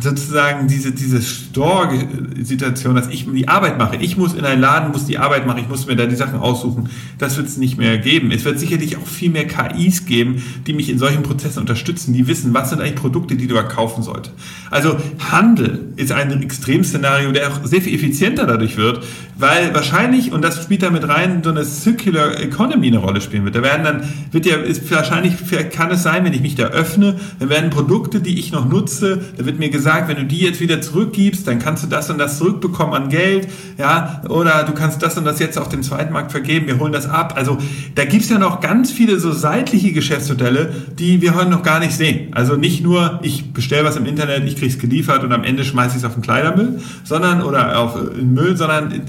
sozusagen 0.00 0.68
diese, 0.68 0.92
diese 0.92 1.20
Store-Situation, 1.20 2.94
dass 2.94 3.08
ich 3.08 3.26
die 3.30 3.48
Arbeit 3.48 3.78
mache. 3.78 3.96
Ich 3.96 4.16
muss 4.16 4.34
in 4.34 4.44
einen 4.44 4.60
Laden, 4.60 4.90
muss 4.90 5.06
die 5.06 5.18
Arbeit 5.18 5.46
machen, 5.46 5.60
ich 5.60 5.68
muss 5.68 5.86
mir 5.86 5.96
da 5.96 6.06
die 6.06 6.16
Sachen 6.16 6.38
aussuchen. 6.38 6.88
Das 7.18 7.36
wird 7.36 7.46
es 7.46 7.58
nicht 7.58 7.76
mehr 7.78 7.98
geben. 7.98 8.30
Es 8.30 8.44
wird 8.44 8.58
sicherlich 8.58 8.96
auch 8.96 9.06
viel 9.06 9.30
mehr 9.30 9.46
KIs 9.46 10.06
geben, 10.06 10.42
die 10.66 10.72
mich 10.72 10.88
in 10.88 10.98
solchen 10.98 11.22
Prozessen 11.22 11.60
unterstützen, 11.60 12.14
die 12.14 12.26
wissen, 12.26 12.54
was 12.54 12.70
sind 12.70 12.80
eigentlich 12.80 12.94
Produkte, 12.94 13.36
die 13.36 13.46
du 13.46 13.62
kaufen 13.62 14.02
solltest. 14.02 14.34
Also 14.70 14.96
Handel 15.30 15.92
ist 15.96 16.10
ein 16.10 16.42
Extremszenario, 16.42 17.30
der 17.32 17.48
auch 17.48 17.64
sehr 17.64 17.82
viel 17.82 17.94
effizienter 17.94 18.46
dadurch 18.46 18.76
wird, 18.76 19.04
weil 19.36 19.74
wahrscheinlich, 19.74 20.32
und 20.32 20.42
das 20.42 20.62
spielt 20.62 20.82
da 20.82 20.90
mit 20.90 21.06
rein, 21.06 21.42
so 21.44 21.50
eine 21.50 21.64
Circular 21.64 22.40
Economy 22.40 22.88
eine 22.88 22.98
Rolle 22.98 23.20
spielen 23.20 23.44
wird. 23.44 23.54
Da 23.54 23.62
werden 23.62 23.84
dann, 23.84 24.02
wird 24.30 24.46
ja, 24.46 24.56
ist 24.56 24.90
wahrscheinlich, 24.90 25.34
kann 25.70 25.90
es 25.90 26.02
sein, 26.02 26.24
wenn 26.24 26.32
ich 26.32 26.40
mich 26.40 26.54
da 26.54 26.64
öffne, 26.64 27.20
dann 27.38 27.50
werden 27.50 27.70
Produkte, 27.70 28.20
die 28.20 28.38
ich 28.38 28.52
noch 28.52 28.68
nutze, 28.68 29.20
da 29.36 29.44
wird 29.44 29.58
mir 29.58 29.68
gesagt, 29.68 29.81
gesagt, 29.82 30.08
wenn 30.08 30.16
du 30.16 30.24
die 30.24 30.38
jetzt 30.38 30.60
wieder 30.60 30.80
zurückgibst, 30.80 31.46
dann 31.46 31.58
kannst 31.58 31.82
du 31.82 31.88
das 31.88 32.08
und 32.08 32.18
das 32.18 32.38
zurückbekommen 32.38 32.94
an 32.94 33.08
Geld, 33.08 33.48
ja, 33.78 34.22
oder 34.28 34.62
du 34.62 34.72
kannst 34.72 35.02
das 35.02 35.18
und 35.18 35.24
das 35.24 35.40
jetzt 35.40 35.58
auf 35.58 35.68
dem 35.68 35.82
Zweitmarkt 35.82 36.30
vergeben, 36.30 36.68
wir 36.68 36.78
holen 36.78 36.92
das 36.92 37.08
ab. 37.08 37.34
Also 37.36 37.58
da 37.96 38.04
gibt 38.04 38.22
es 38.22 38.30
ja 38.30 38.38
noch 38.38 38.60
ganz 38.60 38.92
viele 38.92 39.18
so 39.18 39.32
seitliche 39.32 39.92
Geschäftsmodelle, 39.92 40.72
die 40.98 41.20
wir 41.20 41.34
heute 41.34 41.50
noch 41.50 41.64
gar 41.64 41.80
nicht 41.80 41.94
sehen. 41.94 42.28
Also 42.32 42.54
nicht 42.54 42.82
nur, 42.82 43.18
ich 43.22 43.52
bestelle 43.52 43.84
was 43.84 43.96
im 43.96 44.06
Internet, 44.06 44.44
ich 44.44 44.54
kriege 44.54 44.72
es 44.72 44.78
geliefert 44.78 45.24
und 45.24 45.32
am 45.32 45.42
Ende 45.42 45.64
schmeiße 45.64 45.96
ich 45.96 46.02
es 46.02 46.04
auf 46.04 46.14
den 46.14 46.22
Kleidermüll, 46.22 46.80
sondern 47.02 47.42
oder 47.42 47.80
auf 47.80 47.94
den 48.16 48.34
Müll, 48.34 48.56
sondern 48.56 49.02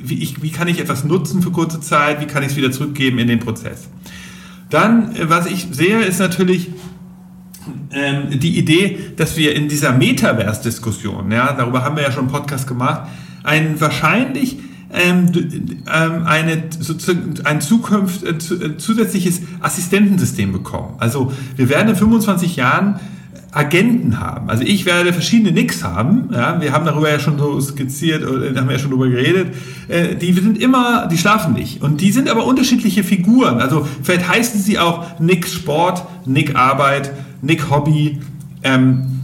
wie, 0.00 0.22
ich, 0.22 0.42
wie 0.42 0.50
kann 0.50 0.68
ich 0.68 0.78
etwas 0.78 1.04
nutzen 1.04 1.42
für 1.42 1.50
kurze 1.50 1.80
Zeit, 1.80 2.20
wie 2.20 2.26
kann 2.26 2.44
ich 2.44 2.50
es 2.50 2.56
wieder 2.56 2.70
zurückgeben 2.70 3.18
in 3.18 3.26
den 3.26 3.40
Prozess. 3.40 3.88
Dann, 4.70 5.12
was 5.22 5.46
ich 5.46 5.66
sehe, 5.72 6.02
ist 6.02 6.20
natürlich, 6.20 6.68
ähm, 7.92 8.38
die 8.38 8.58
Idee, 8.58 8.98
dass 9.16 9.36
wir 9.36 9.54
in 9.54 9.68
dieser 9.68 9.92
Metaverse-Diskussion, 9.92 11.30
ja, 11.30 11.52
darüber 11.52 11.84
haben 11.84 11.96
wir 11.96 12.02
ja 12.02 12.12
schon 12.12 12.24
einen 12.24 12.32
Podcast 12.32 12.66
gemacht, 12.66 13.08
ein 13.42 13.80
wahrscheinlich 13.80 14.58
ähm, 14.92 15.30
ähm, 15.92 16.26
eine, 16.26 16.64
ein 17.44 17.60
Zukunft, 17.60 18.24
äh, 18.24 18.30
äh, 18.30 18.76
zusätzliches 18.76 19.42
Assistentensystem 19.60 20.52
bekommen. 20.52 20.94
Also 20.98 21.32
wir 21.56 21.68
werden 21.68 21.90
in 21.90 21.96
25 21.96 22.56
Jahren 22.56 22.98
Agenten 23.52 24.20
haben. 24.20 24.48
Also 24.48 24.62
ich 24.62 24.86
werde 24.86 25.12
verschiedene 25.12 25.50
Nicks 25.50 25.82
haben. 25.82 26.28
Ja, 26.32 26.60
wir 26.60 26.72
haben 26.72 26.84
darüber 26.84 27.10
ja 27.10 27.18
schon 27.18 27.36
so 27.36 27.60
skizziert, 27.60 28.24
oder 28.24 28.54
haben 28.60 28.70
ja 28.70 28.78
schon 28.78 28.90
darüber 28.90 29.08
geredet. 29.08 29.54
Äh, 29.88 30.14
die 30.14 30.32
sind 30.32 30.58
immer, 30.62 31.08
die 31.08 31.18
schlafen 31.18 31.54
nicht. 31.54 31.82
Und 31.82 32.00
die 32.00 32.12
sind 32.12 32.28
aber 32.28 32.46
unterschiedliche 32.46 33.02
Figuren. 33.02 33.60
Also 33.60 33.86
vielleicht 34.02 34.28
heißen 34.28 34.60
sie 34.60 34.78
auch 34.78 35.18
Nick 35.18 35.48
Sport, 35.48 36.04
Nick 36.26 36.54
Arbeit, 36.54 37.12
Nick 37.42 37.70
Hobby 37.70 38.20
ähm, 38.62 39.20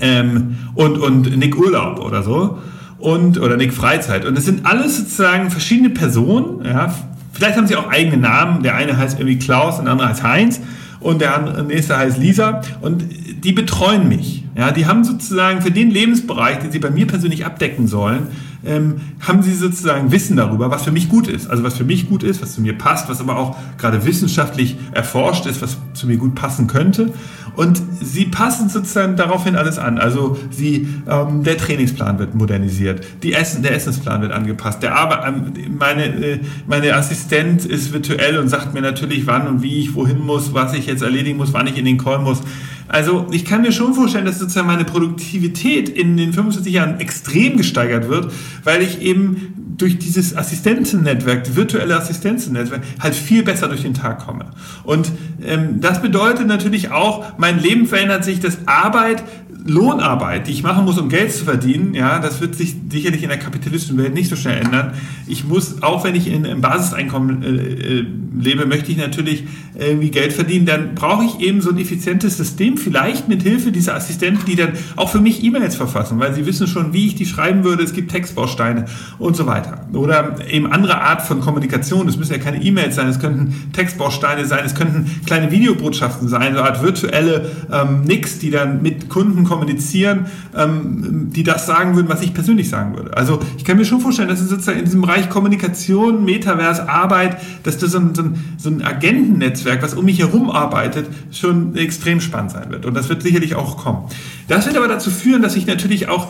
ähm, 0.00 0.56
und, 0.74 0.96
und 0.96 1.36
Nick 1.36 1.58
Urlaub 1.58 2.00
oder 2.00 2.22
so. 2.22 2.58
Und, 2.98 3.38
oder 3.38 3.58
Nick 3.58 3.74
Freizeit. 3.74 4.24
Und 4.24 4.38
es 4.38 4.46
sind 4.46 4.64
alles 4.64 4.96
sozusagen 4.96 5.50
verschiedene 5.50 5.90
Personen, 5.90 6.64
ja, 6.64 6.94
Vielleicht 7.34 7.56
haben 7.56 7.66
sie 7.66 7.74
auch 7.74 7.90
eigene 7.90 8.16
Namen. 8.16 8.62
Der 8.62 8.76
eine 8.76 8.96
heißt 8.96 9.18
irgendwie 9.18 9.38
Klaus, 9.38 9.82
der 9.82 9.90
andere 9.90 10.08
heißt 10.08 10.22
Heinz 10.22 10.60
und 11.04 11.20
der 11.20 11.62
nächste 11.62 11.96
heißt 11.96 12.18
Lisa 12.18 12.62
und 12.80 13.04
die 13.44 13.52
betreuen 13.52 14.08
mich. 14.08 14.43
Ja, 14.56 14.70
die 14.70 14.86
haben 14.86 15.02
sozusagen 15.02 15.62
für 15.62 15.70
den 15.70 15.90
Lebensbereich, 15.90 16.58
den 16.58 16.70
sie 16.70 16.78
bei 16.78 16.90
mir 16.90 17.06
persönlich 17.06 17.44
abdecken 17.44 17.88
sollen, 17.88 18.28
ähm, 18.64 19.00
haben 19.20 19.42
sie 19.42 19.52
sozusagen 19.52 20.12
Wissen 20.12 20.36
darüber, 20.36 20.70
was 20.70 20.84
für 20.84 20.92
mich 20.92 21.08
gut 21.08 21.26
ist. 21.26 21.50
Also 21.50 21.64
was 21.64 21.76
für 21.76 21.84
mich 21.84 22.08
gut 22.08 22.22
ist, 22.22 22.40
was 22.40 22.54
zu 22.54 22.60
mir 22.60 22.78
passt, 22.78 23.08
was 23.08 23.20
aber 23.20 23.36
auch 23.36 23.56
gerade 23.78 24.04
wissenschaftlich 24.04 24.76
erforscht 24.92 25.46
ist, 25.46 25.60
was 25.60 25.76
zu 25.94 26.06
mir 26.06 26.16
gut 26.16 26.34
passen 26.34 26.66
könnte. 26.66 27.12
Und 27.56 27.80
sie 28.00 28.24
passen 28.24 28.68
sozusagen 28.68 29.16
daraufhin 29.16 29.54
alles 29.54 29.78
an. 29.78 29.98
Also 29.98 30.38
sie, 30.50 30.88
ähm, 31.08 31.44
der 31.44 31.56
Trainingsplan 31.56 32.18
wird 32.18 32.34
modernisiert, 32.34 33.06
die 33.22 33.32
Essen, 33.32 33.62
der 33.62 33.74
Essensplan 33.74 34.22
wird 34.22 34.32
angepasst. 34.32 34.82
Der 34.82 34.96
Arbeit, 34.96 35.20
ähm, 35.26 35.76
meine, 35.78 36.04
äh, 36.04 36.40
meine 36.66 36.94
Assistent 36.94 37.64
ist 37.64 37.92
virtuell 37.92 38.38
und 38.38 38.48
sagt 38.48 38.74
mir 38.74 38.80
natürlich, 38.80 39.26
wann 39.26 39.46
und 39.46 39.62
wie 39.62 39.80
ich 39.80 39.94
wohin 39.94 40.20
muss, 40.20 40.52
was 40.54 40.74
ich 40.74 40.86
jetzt 40.86 41.02
erledigen 41.02 41.36
muss, 41.36 41.52
wann 41.52 41.66
ich 41.66 41.78
in 41.78 41.84
den 41.84 41.98
Call 41.98 42.18
muss. 42.18 42.42
Also 42.88 43.26
ich 43.30 43.44
kann 43.44 43.62
mir 43.62 43.72
schon 43.72 43.94
vorstellen, 43.94 44.26
dass 44.26 44.38
sozusagen 44.38 44.66
meine 44.66 44.84
Produktivität 44.84 45.88
in 45.88 46.16
den 46.16 46.32
25 46.32 46.72
Jahren 46.72 47.00
extrem 47.00 47.56
gesteigert 47.56 48.08
wird, 48.08 48.32
weil 48.62 48.82
ich 48.82 49.00
eben 49.00 49.54
durch 49.76 49.98
dieses 49.98 50.36
Assistentennetzwerk, 50.36 51.56
virtuelle 51.56 51.96
Assistentennetzwerk, 51.96 52.82
halt 53.00 53.14
viel 53.14 53.42
besser 53.42 53.68
durch 53.68 53.82
den 53.82 53.94
Tag 53.94 54.24
komme. 54.24 54.46
Und 54.84 55.10
ähm, 55.44 55.80
das 55.80 56.00
bedeutet 56.00 56.46
natürlich 56.46 56.90
auch, 56.90 57.38
mein 57.38 57.58
Leben 57.58 57.86
verändert 57.86 58.24
sich, 58.24 58.40
dass 58.40 58.58
Arbeit 58.66 59.24
Lohnarbeit, 59.66 60.46
die 60.46 60.52
ich 60.52 60.62
machen 60.62 60.84
muss, 60.84 60.98
um 60.98 61.08
Geld 61.08 61.32
zu 61.32 61.44
verdienen, 61.44 61.94
ja, 61.94 62.18
das 62.18 62.40
wird 62.42 62.54
sich 62.54 62.76
sicherlich 62.90 63.22
in 63.22 63.30
der 63.30 63.38
kapitalistischen 63.38 63.96
Welt 63.96 64.12
nicht 64.12 64.28
so 64.28 64.36
schnell 64.36 64.62
ändern. 64.62 64.92
Ich 65.26 65.44
muss, 65.44 65.82
auch 65.82 66.04
wenn 66.04 66.14
ich 66.14 66.30
in, 66.30 66.44
im 66.44 66.60
Basiseinkommen 66.60 67.42
äh, 67.42 67.48
äh, 67.48 68.06
lebe, 68.38 68.66
möchte 68.66 68.92
ich 68.92 68.98
natürlich 68.98 69.44
irgendwie 69.76 70.10
Geld 70.10 70.34
verdienen, 70.34 70.66
dann 70.66 70.94
brauche 70.94 71.24
ich 71.24 71.40
eben 71.40 71.62
so 71.62 71.70
ein 71.70 71.78
effizientes 71.78 72.36
System, 72.36 72.76
vielleicht 72.76 73.28
mit 73.28 73.42
Hilfe 73.42 73.72
dieser 73.72 73.94
Assistenten, 73.94 74.44
die 74.44 74.54
dann 74.54 74.74
auch 74.96 75.08
für 75.08 75.20
mich 75.20 75.42
E-Mails 75.42 75.76
verfassen, 75.76 76.18
weil 76.18 76.34
sie 76.34 76.44
wissen 76.44 76.66
schon, 76.66 76.92
wie 76.92 77.06
ich 77.06 77.14
die 77.14 77.26
schreiben 77.26 77.64
würde. 77.64 77.82
Es 77.82 77.94
gibt 77.94 78.10
Textbausteine 78.10 78.84
und 79.18 79.34
so 79.34 79.46
weiter. 79.46 79.86
Oder 79.94 80.36
eben 80.48 80.70
andere 80.70 81.00
Art 81.00 81.22
von 81.22 81.40
Kommunikation. 81.40 82.06
Es 82.06 82.18
müssen 82.18 82.32
ja 82.32 82.38
keine 82.38 82.62
E-Mails 82.62 82.96
sein, 82.96 83.08
es 83.08 83.18
könnten 83.18 83.72
Textbausteine 83.72 84.44
sein, 84.44 84.60
es 84.64 84.74
könnten 84.74 85.10
kleine 85.24 85.50
Videobotschaften 85.50 86.28
sein, 86.28 86.54
so 86.54 86.60
eine 86.60 86.68
Art 86.68 86.82
virtuelle 86.82 87.50
ähm, 87.72 88.02
Nix, 88.02 88.38
die 88.38 88.50
dann 88.50 88.82
mit 88.82 89.08
Kunden 89.08 89.44
kommunizieren, 89.54 90.26
ähm, 90.56 91.30
die 91.32 91.44
das 91.44 91.66
sagen 91.66 91.94
würden, 91.94 92.08
was 92.08 92.22
ich 92.22 92.34
persönlich 92.34 92.68
sagen 92.68 92.96
würde. 92.96 93.16
Also 93.16 93.38
ich 93.56 93.64
kann 93.64 93.76
mir 93.76 93.84
schon 93.84 94.00
vorstellen, 94.00 94.28
dass 94.28 94.40
es 94.40 94.48
sozusagen 94.48 94.80
in 94.80 94.84
diesem 94.84 95.00
Bereich 95.00 95.30
Kommunikation, 95.30 96.24
Metaverse, 96.24 96.88
Arbeit, 96.88 97.38
dass 97.62 97.78
das 97.78 97.92
so 97.92 97.98
ein, 97.98 98.14
so 98.14 98.22
ein, 98.22 98.44
so 98.58 98.70
ein 98.70 98.82
Agentennetzwerk, 98.82 99.82
was 99.82 99.94
um 99.94 100.04
mich 100.04 100.18
herum 100.18 100.50
arbeitet, 100.50 101.06
schon 101.30 101.76
extrem 101.76 102.20
spannend 102.20 102.50
sein 102.50 102.70
wird. 102.70 102.84
Und 102.84 102.94
das 102.94 103.08
wird 103.08 103.22
sicherlich 103.22 103.54
auch 103.54 103.76
kommen. 103.76 104.08
Das 104.48 104.66
wird 104.66 104.76
aber 104.76 104.88
dazu 104.88 105.10
führen, 105.10 105.42
dass 105.42 105.56
ich 105.56 105.66
natürlich 105.66 106.08
auch 106.08 106.28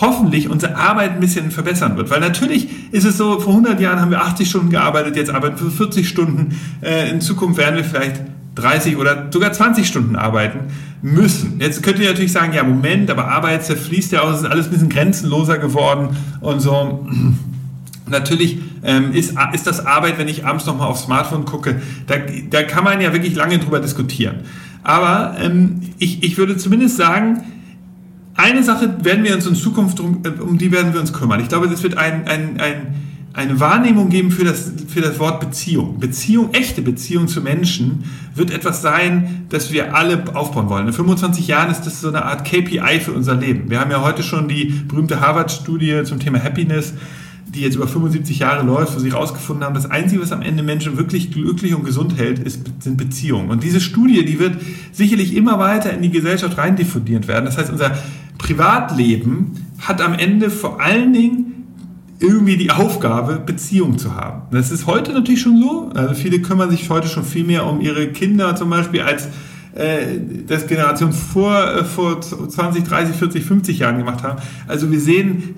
hoffentlich 0.00 0.48
unsere 0.48 0.76
Arbeit 0.76 1.12
ein 1.12 1.20
bisschen 1.20 1.50
verbessern 1.50 1.96
wird. 1.96 2.10
Weil 2.10 2.20
natürlich 2.20 2.68
ist 2.92 3.04
es 3.04 3.16
so, 3.16 3.40
vor 3.40 3.52
100 3.54 3.80
Jahren 3.80 4.00
haben 4.00 4.10
wir 4.10 4.22
80 4.22 4.48
Stunden 4.48 4.70
gearbeitet, 4.70 5.16
jetzt 5.16 5.30
arbeiten 5.30 5.62
wir 5.62 5.70
40 5.70 6.08
Stunden. 6.08 6.58
Äh, 6.82 7.10
in 7.10 7.20
Zukunft 7.20 7.58
werden 7.58 7.76
wir 7.76 7.84
vielleicht 7.84 8.20
30 8.54 8.96
oder 8.96 9.28
sogar 9.30 9.52
20 9.52 9.86
Stunden 9.86 10.16
arbeiten 10.16 10.60
müssen. 11.00 11.58
Jetzt 11.60 11.82
könnt 11.82 11.98
ihr 11.98 12.08
natürlich 12.08 12.32
sagen, 12.32 12.52
ja 12.52 12.62
Moment, 12.62 13.10
aber 13.10 13.28
Arbeit 13.28 13.64
zerfließt 13.64 14.12
ja 14.12 14.22
auch, 14.22 14.32
es 14.32 14.40
ist 14.40 14.46
alles 14.46 14.66
ein 14.66 14.72
bisschen 14.72 14.88
grenzenloser 14.88 15.58
geworden 15.58 16.16
und 16.40 16.60
so. 16.60 17.06
Natürlich 18.06 18.58
ähm, 18.82 19.12
ist, 19.12 19.34
ist 19.52 19.66
das 19.66 19.86
Arbeit, 19.86 20.18
wenn 20.18 20.28
ich 20.28 20.44
abends 20.44 20.66
nochmal 20.66 20.88
aufs 20.88 21.04
Smartphone 21.04 21.44
gucke, 21.44 21.80
da, 22.06 22.16
da 22.50 22.62
kann 22.64 22.84
man 22.84 23.00
ja 23.00 23.12
wirklich 23.12 23.34
lange 23.34 23.58
drüber 23.58 23.80
diskutieren. 23.80 24.40
Aber 24.82 25.36
ähm, 25.40 25.80
ich, 25.98 26.22
ich 26.22 26.36
würde 26.36 26.56
zumindest 26.56 26.96
sagen, 26.96 27.42
eine 28.34 28.62
Sache 28.62 29.04
werden 29.04 29.24
wir 29.24 29.34
uns 29.34 29.46
in 29.46 29.54
Zukunft, 29.54 30.00
um, 30.00 30.22
äh, 30.24 30.28
um 30.40 30.58
die 30.58 30.72
werden 30.72 30.92
wir 30.92 31.00
uns 31.00 31.12
kümmern. 31.12 31.40
Ich 31.40 31.48
glaube, 31.48 31.66
es 31.66 31.82
wird 31.82 31.96
ein, 31.96 32.26
ein, 32.26 32.60
ein 32.60 33.01
eine 33.34 33.60
Wahrnehmung 33.60 34.10
geben 34.10 34.30
für 34.30 34.44
das, 34.44 34.70
für 34.88 35.00
das 35.00 35.18
Wort 35.18 35.40
Beziehung. 35.40 35.98
Beziehung, 35.98 36.52
echte 36.52 36.82
Beziehung 36.82 37.28
zu 37.28 37.40
Menschen 37.40 38.04
wird 38.34 38.50
etwas 38.50 38.82
sein, 38.82 39.46
das 39.48 39.72
wir 39.72 39.94
alle 39.94 40.22
aufbauen 40.34 40.68
wollen. 40.68 40.86
In 40.86 40.92
25 40.92 41.46
Jahren 41.46 41.70
ist 41.70 41.82
das 41.82 42.00
so 42.00 42.08
eine 42.08 42.24
Art 42.24 42.44
KPI 42.44 43.00
für 43.00 43.12
unser 43.12 43.34
Leben. 43.34 43.70
Wir 43.70 43.80
haben 43.80 43.90
ja 43.90 44.02
heute 44.02 44.22
schon 44.22 44.48
die 44.48 44.64
berühmte 44.86 45.20
Harvard-Studie 45.20 46.02
zum 46.04 46.18
Thema 46.20 46.42
Happiness, 46.42 46.92
die 47.46 47.60
jetzt 47.60 47.76
über 47.76 47.88
75 47.88 48.38
Jahre 48.38 48.64
läuft, 48.66 48.94
wo 48.94 48.98
sie 48.98 49.12
herausgefunden 49.12 49.64
haben, 49.64 49.74
das 49.74 49.90
Einzige, 49.90 50.22
was 50.22 50.32
am 50.32 50.42
Ende 50.42 50.62
Menschen 50.62 50.96
wirklich 50.96 51.30
glücklich 51.32 51.74
und 51.74 51.84
gesund 51.84 52.18
hält, 52.18 52.38
ist, 52.38 52.64
sind 52.80 52.96
Beziehungen. 52.96 53.50
Und 53.50 53.62
diese 53.62 53.80
Studie, 53.80 54.24
die 54.24 54.38
wird 54.38 54.56
sicherlich 54.92 55.34
immer 55.34 55.58
weiter 55.58 55.92
in 55.92 56.02
die 56.02 56.10
Gesellschaft 56.10 56.56
rein 56.58 56.76
diffundiert 56.76 57.28
werden. 57.28 57.46
Das 57.46 57.58
heißt, 57.58 57.70
unser 57.70 57.96
Privatleben 58.38 59.52
hat 59.78 60.00
am 60.00 60.14
Ende 60.14 60.50
vor 60.50 60.80
allen 60.80 61.12
Dingen 61.12 61.61
irgendwie 62.22 62.56
die 62.56 62.70
Aufgabe, 62.70 63.42
Beziehung 63.44 63.98
zu 63.98 64.14
haben. 64.14 64.42
Das 64.50 64.70
ist 64.70 64.86
heute 64.86 65.12
natürlich 65.12 65.40
schon 65.40 65.58
so. 65.60 65.90
Also 65.94 66.14
viele 66.14 66.40
kümmern 66.40 66.70
sich 66.70 66.88
heute 66.88 67.08
schon 67.08 67.24
viel 67.24 67.44
mehr 67.44 67.66
um 67.66 67.80
ihre 67.80 68.08
Kinder 68.08 68.54
zum 68.56 68.70
Beispiel 68.70 69.02
als 69.02 69.28
äh, 69.74 70.18
das 70.46 70.66
Generation 70.66 71.12
vor, 71.12 71.56
äh, 71.56 71.84
vor 71.84 72.20
20, 72.20 72.84
30, 72.84 73.16
40, 73.16 73.44
50 73.44 73.78
Jahren 73.78 73.98
gemacht 73.98 74.22
haben. 74.22 74.40
Also 74.68 74.90
wir 74.90 75.00
sehen, 75.00 75.54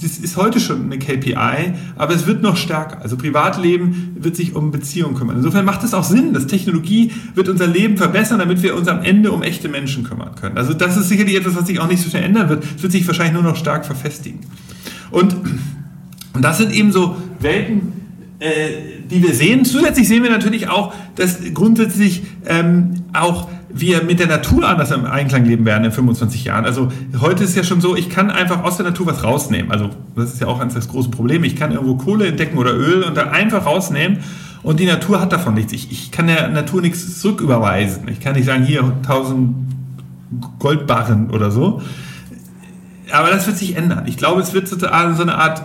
das 0.00 0.18
ist 0.18 0.36
heute 0.36 0.60
schon 0.60 0.84
eine 0.84 0.98
KPI, 0.98 1.74
aber 1.96 2.14
es 2.14 2.26
wird 2.26 2.42
noch 2.42 2.56
stärker. 2.56 3.02
Also 3.02 3.16
Privatleben 3.16 4.16
wird 4.18 4.36
sich 4.36 4.54
um 4.54 4.70
Beziehungen 4.70 5.14
kümmern. 5.14 5.36
Insofern 5.36 5.64
macht 5.64 5.82
es 5.84 5.92
auch 5.92 6.04
Sinn, 6.04 6.32
dass 6.32 6.46
Technologie 6.46 7.12
wird 7.34 7.48
unser 7.48 7.66
Leben 7.66 7.96
verbessern, 7.96 8.38
damit 8.38 8.62
wir 8.62 8.76
uns 8.76 8.88
am 8.88 9.02
Ende 9.02 9.32
um 9.32 9.42
echte 9.42 9.68
Menschen 9.68 10.04
kümmern 10.04 10.34
können. 10.34 10.56
Also 10.56 10.72
das 10.72 10.96
ist 10.96 11.08
sicherlich 11.08 11.36
etwas, 11.36 11.56
was 11.56 11.66
sich 11.66 11.80
auch 11.80 11.88
nicht 11.88 12.02
so 12.02 12.10
schnell 12.10 12.24
ändern 12.24 12.48
wird. 12.48 12.64
Es 12.76 12.82
wird 12.82 12.92
sich 12.92 13.06
wahrscheinlich 13.06 13.34
nur 13.34 13.42
noch 13.42 13.56
stark 13.56 13.84
verfestigen. 13.84 14.40
Und 15.10 15.36
und 16.34 16.42
das 16.42 16.58
sind 16.58 16.72
eben 16.72 16.92
so 16.92 17.16
Welten, 17.40 17.92
äh, 18.40 18.48
die 19.10 19.22
wir 19.22 19.34
sehen. 19.34 19.64
Zusätzlich 19.64 20.06
sehen 20.06 20.22
wir 20.22 20.30
natürlich 20.30 20.68
auch, 20.68 20.92
dass 21.16 21.38
grundsätzlich 21.54 22.22
ähm, 22.46 22.94
auch 23.12 23.48
wir 23.68 24.02
mit 24.02 24.20
der 24.20 24.28
Natur 24.28 24.68
anders 24.68 24.90
im 24.90 25.04
Einklang 25.04 25.44
leben 25.44 25.64
werden 25.64 25.84
in 25.84 25.92
25 25.92 26.44
Jahren. 26.44 26.64
Also 26.64 26.90
heute 27.20 27.44
ist 27.44 27.56
ja 27.56 27.64
schon 27.64 27.80
so, 27.80 27.96
ich 27.96 28.08
kann 28.08 28.30
einfach 28.30 28.64
aus 28.64 28.76
der 28.76 28.86
Natur 28.86 29.06
was 29.06 29.24
rausnehmen. 29.24 29.70
Also 29.70 29.90
das 30.16 30.34
ist 30.34 30.40
ja 30.40 30.46
auch 30.46 30.60
eines 30.60 30.74
der 30.74 30.82
großen 30.84 31.10
Probleme. 31.10 31.46
Ich 31.46 31.56
kann 31.56 31.72
irgendwo 31.72 31.96
Kohle 31.96 32.26
entdecken 32.28 32.58
oder 32.58 32.74
Öl 32.74 33.02
und 33.02 33.16
da 33.16 33.30
einfach 33.30 33.66
rausnehmen 33.66 34.18
und 34.62 34.80
die 34.80 34.86
Natur 34.86 35.20
hat 35.20 35.32
davon 35.32 35.54
nichts. 35.54 35.72
Ich, 35.72 35.90
ich 35.92 36.10
kann 36.10 36.26
der 36.26 36.48
Natur 36.48 36.80
nichts 36.80 37.20
zurücküberweisen. 37.20 38.08
Ich 38.08 38.20
kann 38.20 38.34
nicht 38.34 38.46
sagen, 38.46 38.64
hier 38.64 38.82
1000 38.82 39.54
Goldbarren 40.58 41.30
oder 41.30 41.50
so. 41.50 41.80
Aber 43.10 43.30
das 43.30 43.46
wird 43.46 43.56
sich 43.56 43.76
ändern. 43.76 44.04
Ich 44.06 44.16
glaube, 44.16 44.40
es 44.40 44.52
wird 44.52 44.68
so 44.68 44.86
eine 44.86 45.34
Art 45.36 45.62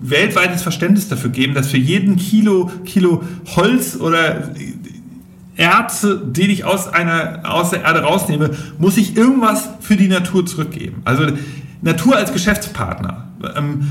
weltweites 0.00 0.62
Verständnis 0.62 1.08
dafür 1.08 1.30
geben, 1.30 1.54
dass 1.54 1.68
für 1.68 1.78
jeden 1.78 2.16
Kilo, 2.16 2.70
Kilo 2.84 3.22
Holz 3.56 3.96
oder 3.96 4.50
Erze, 5.56 6.18
den 6.24 6.50
ich 6.50 6.64
aus, 6.64 6.88
einer, 6.88 7.42
aus 7.44 7.70
der 7.70 7.82
Erde 7.82 8.00
rausnehme, 8.00 8.50
muss 8.78 8.96
ich 8.96 9.16
irgendwas 9.16 9.68
für 9.80 9.96
die 9.96 10.08
Natur 10.08 10.46
zurückgeben. 10.46 11.02
Also 11.04 11.26
Natur 11.82 12.16
als 12.16 12.32
Geschäftspartner. 12.32 13.28
Ähm, 13.56 13.88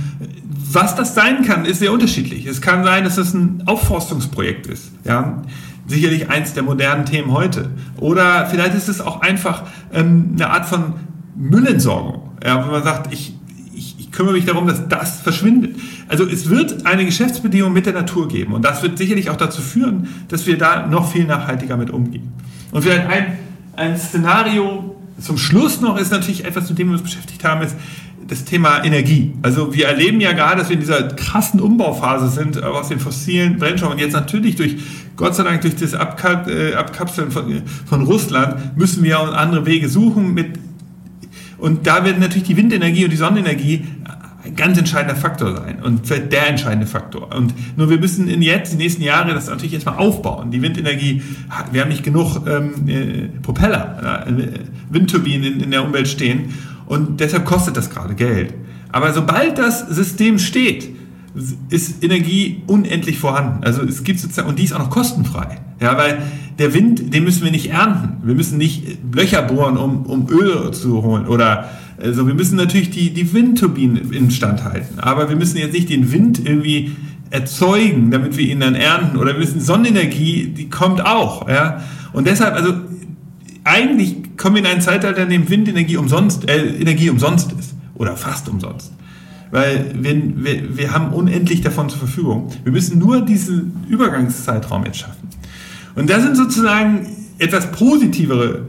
was 0.74 0.96
das 0.96 1.14
sein 1.14 1.44
kann, 1.44 1.66
ist 1.66 1.80
sehr 1.80 1.92
unterschiedlich. 1.92 2.46
Es 2.46 2.62
kann 2.62 2.84
sein, 2.84 3.04
dass 3.04 3.18
es 3.18 3.34
ein 3.34 3.64
Aufforstungsprojekt 3.66 4.68
ist. 4.68 4.92
Ja? 5.04 5.44
Sicherlich 5.88 6.30
eins 6.30 6.54
der 6.54 6.64
modernen 6.64 7.06
Themen 7.06 7.32
heute. 7.32 7.70
Oder 7.98 8.48
vielleicht 8.48 8.76
ist 8.76 8.88
es 8.88 9.02
auch 9.02 9.22
einfach 9.22 9.64
ähm, 9.94 10.32
eine 10.36 10.50
Art 10.50 10.66
von 10.66 10.94
Müllentsorgung. 11.36 12.32
Ja, 12.44 12.64
wenn 12.64 12.72
man 12.72 12.84
sagt, 12.84 13.14
ich 13.14 13.36
kümmere 14.12 14.34
mich 14.34 14.46
darum, 14.46 14.68
dass 14.68 14.88
das 14.88 15.22
verschwindet. 15.22 15.78
Also 16.08 16.26
es 16.26 16.50
wird 16.50 16.86
eine 16.86 17.06
Geschäftsbedingung 17.06 17.72
mit 17.72 17.86
der 17.86 17.94
Natur 17.94 18.28
geben 18.28 18.54
und 18.54 18.64
das 18.64 18.84
wird 18.84 18.98
sicherlich 18.98 19.30
auch 19.30 19.38
dazu 19.38 19.62
führen, 19.62 20.08
dass 20.28 20.46
wir 20.48 20.58
da 20.58 20.88
noch 20.88 21.12
viel 21.12 21.26
nachhaltiger 21.26 21.78
mit 21.78 21.90
umgehen. 21.90 22.30
Und 22.72 22.84
vielleicht 22.84 23.08
ein, 23.08 23.38
ein 23.76 23.98
Szenario 23.98 24.96
zum 25.20 25.38
Schluss 25.38 25.82
noch 25.82 25.98
ist 25.98 26.12
natürlich 26.12 26.46
etwas, 26.46 26.70
mit 26.70 26.80
dem 26.80 26.88
wir 26.88 26.94
uns 26.94 27.04
beschäftigt 27.04 27.44
haben, 27.44 27.62
ist 27.62 27.76
das 28.28 28.46
Thema 28.46 28.84
Energie. 28.84 29.34
Also 29.42 29.74
wir 29.74 29.88
erleben 29.88 30.22
ja 30.22 30.32
gerade, 30.32 30.60
dass 30.60 30.70
wir 30.70 30.76
in 30.76 30.80
dieser 30.80 31.04
krassen 31.04 31.60
Umbauphase 31.60 32.30
sind 32.30 32.64
aus 32.64 32.90
den 32.90 33.00
fossilen 33.00 33.58
Brennstoffen 33.58 33.96
und 33.96 34.00
jetzt 34.00 34.14
natürlich 34.14 34.56
durch, 34.56 34.78
Gott 35.18 35.36
sei 35.36 35.44
Dank 35.44 35.62
durch 35.62 35.76
das 35.76 35.94
äh, 35.94 36.74
Abkapseln 36.76 37.32
von, 37.32 37.62
von 37.86 38.04
Russland 38.04 38.78
müssen 38.78 39.04
wir 39.04 39.20
andere 39.20 39.66
Wege 39.66 39.90
suchen 39.90 40.34
mit 40.34 40.60
und 41.62 41.86
da 41.86 42.04
wird 42.04 42.20
natürlich 42.20 42.48
die 42.48 42.58
Windenergie 42.58 43.04
und 43.04 43.12
die 43.12 43.18
Sonnenenergie 43.18 43.86
ein 44.44 44.56
ganz 44.56 44.78
entscheidender 44.78 45.16
Faktor 45.16 45.56
sein 45.56 45.82
und 45.84 46.08
vielleicht 46.08 46.32
der 46.32 46.48
entscheidende 46.48 46.88
Faktor. 46.88 47.36
Und 47.36 47.54
nur 47.78 47.90
wir 47.90 48.00
müssen 48.00 48.28
in 48.28 48.42
jetzt, 48.42 48.74
die 48.74 48.78
nächsten 48.78 49.04
Jahre, 49.04 49.34
das 49.34 49.48
natürlich 49.48 49.74
erstmal 49.74 49.98
aufbauen. 49.98 50.52
Die 50.52 50.62
Windenergie, 50.62 51.22
wir 51.72 51.82
haben 51.82 51.90
nicht 51.90 52.04
genug 52.04 52.42
ähm, 52.48 52.88
äh, 52.88 53.28
Propeller, 53.42 54.26
äh, 54.28 54.60
Windturbinen 54.90 55.44
in, 55.44 55.60
in 55.62 55.72
der 55.72 55.84
Umwelt 55.84 56.08
stehen 56.08 56.54
und 56.88 57.20
deshalb 57.20 57.46
kostet 57.46 57.78
das 57.78 57.90
gerade 57.90 58.16
Geld. 58.16 58.54
Aber 58.92 59.14
sobald 59.14 59.58
das 59.58 59.88
System 59.88 60.40
steht, 60.40 60.90
ist 61.70 62.04
Energie 62.04 62.64
unendlich 62.68 63.18
vorhanden. 63.18 63.64
Also 63.64 63.84
es 63.84 64.04
gibt 64.04 64.20
sozusagen, 64.20 64.50
und 64.50 64.60
die 64.60 64.66
ist 64.66 64.74
auch 64.74 64.80
noch 64.80 64.90
kostenfrei. 64.90 65.60
Ja, 65.80 65.98
weil 65.98 66.22
der 66.60 66.74
Wind, 66.74 67.14
den 67.14 67.24
müssen 67.24 67.44
wir 67.44 67.52
nicht 67.52 67.72
ernten. 67.72 68.28
Wir 68.28 68.36
müssen 68.36 68.58
nicht 68.58 68.98
Löcher 69.14 69.42
bohren, 69.42 69.78
um, 69.78 70.06
um 70.06 70.30
Öl 70.30 70.72
zu 70.72 71.02
holen. 71.02 71.28
Oder 71.28 71.70
also 72.02 72.28
wir 72.28 72.34
müssen 72.34 72.56
natürlich 72.56 72.90
die, 72.90 73.12
die 73.12 73.34
Windturbinen 73.34 74.12
instand 74.12 74.64
halten. 74.64 75.00
Aber 75.00 75.30
wir 75.30 75.36
müssen 75.36 75.58
jetzt 75.58 75.74
nicht 75.74 75.90
den 75.90 76.12
Wind 76.12 76.46
irgendwie 76.46 76.92
erzeugen, 77.30 78.12
damit 78.12 78.38
wir 78.38 78.48
ihn 78.48 78.60
dann 78.60 78.76
ernten. 78.76 79.18
Oder 79.18 79.34
wir 79.34 79.40
müssen 79.40 79.62
Sonnenenergie, 79.62 80.48
die 80.48 80.70
kommt 80.70 81.06
auch. 81.06 81.48
Ja. 81.48 81.84
Und 82.14 82.28
deshalb, 82.28 82.56
also 82.56 82.74
eigentlich 83.64 84.38
kommen 84.38 84.56
wir 84.56 84.62
in 84.62 84.68
ein 84.68 84.82
Zeitalter, 84.82 85.24
in 85.24 85.30
dem 85.30 85.50
Windenergie 85.50 85.98
umsonst, 85.98 86.50
äh, 86.50 86.66
Energie 86.80 87.10
umsonst 87.10 87.52
ist. 87.54 87.76
Oder 87.96 88.18
fast 88.18 88.50
umsonst 88.50 88.92
weil 89.52 89.92
wir, 89.94 90.16
wir, 90.36 90.78
wir 90.78 90.94
haben 90.94 91.14
unendlich 91.14 91.62
davon 91.62 91.90
zur 91.90 92.00
Verfügung. 92.00 92.48
Wir 92.64 92.72
müssen 92.72 92.98
nur 92.98 93.22
diesen 93.22 93.86
Übergangszeitraum 93.90 94.86
jetzt 94.86 95.00
schaffen. 95.00 95.28
Und 95.96 96.10
das 96.10 96.24
sind 96.24 96.38
sozusagen 96.38 97.06
etwas 97.38 97.70
positivere 97.72 98.66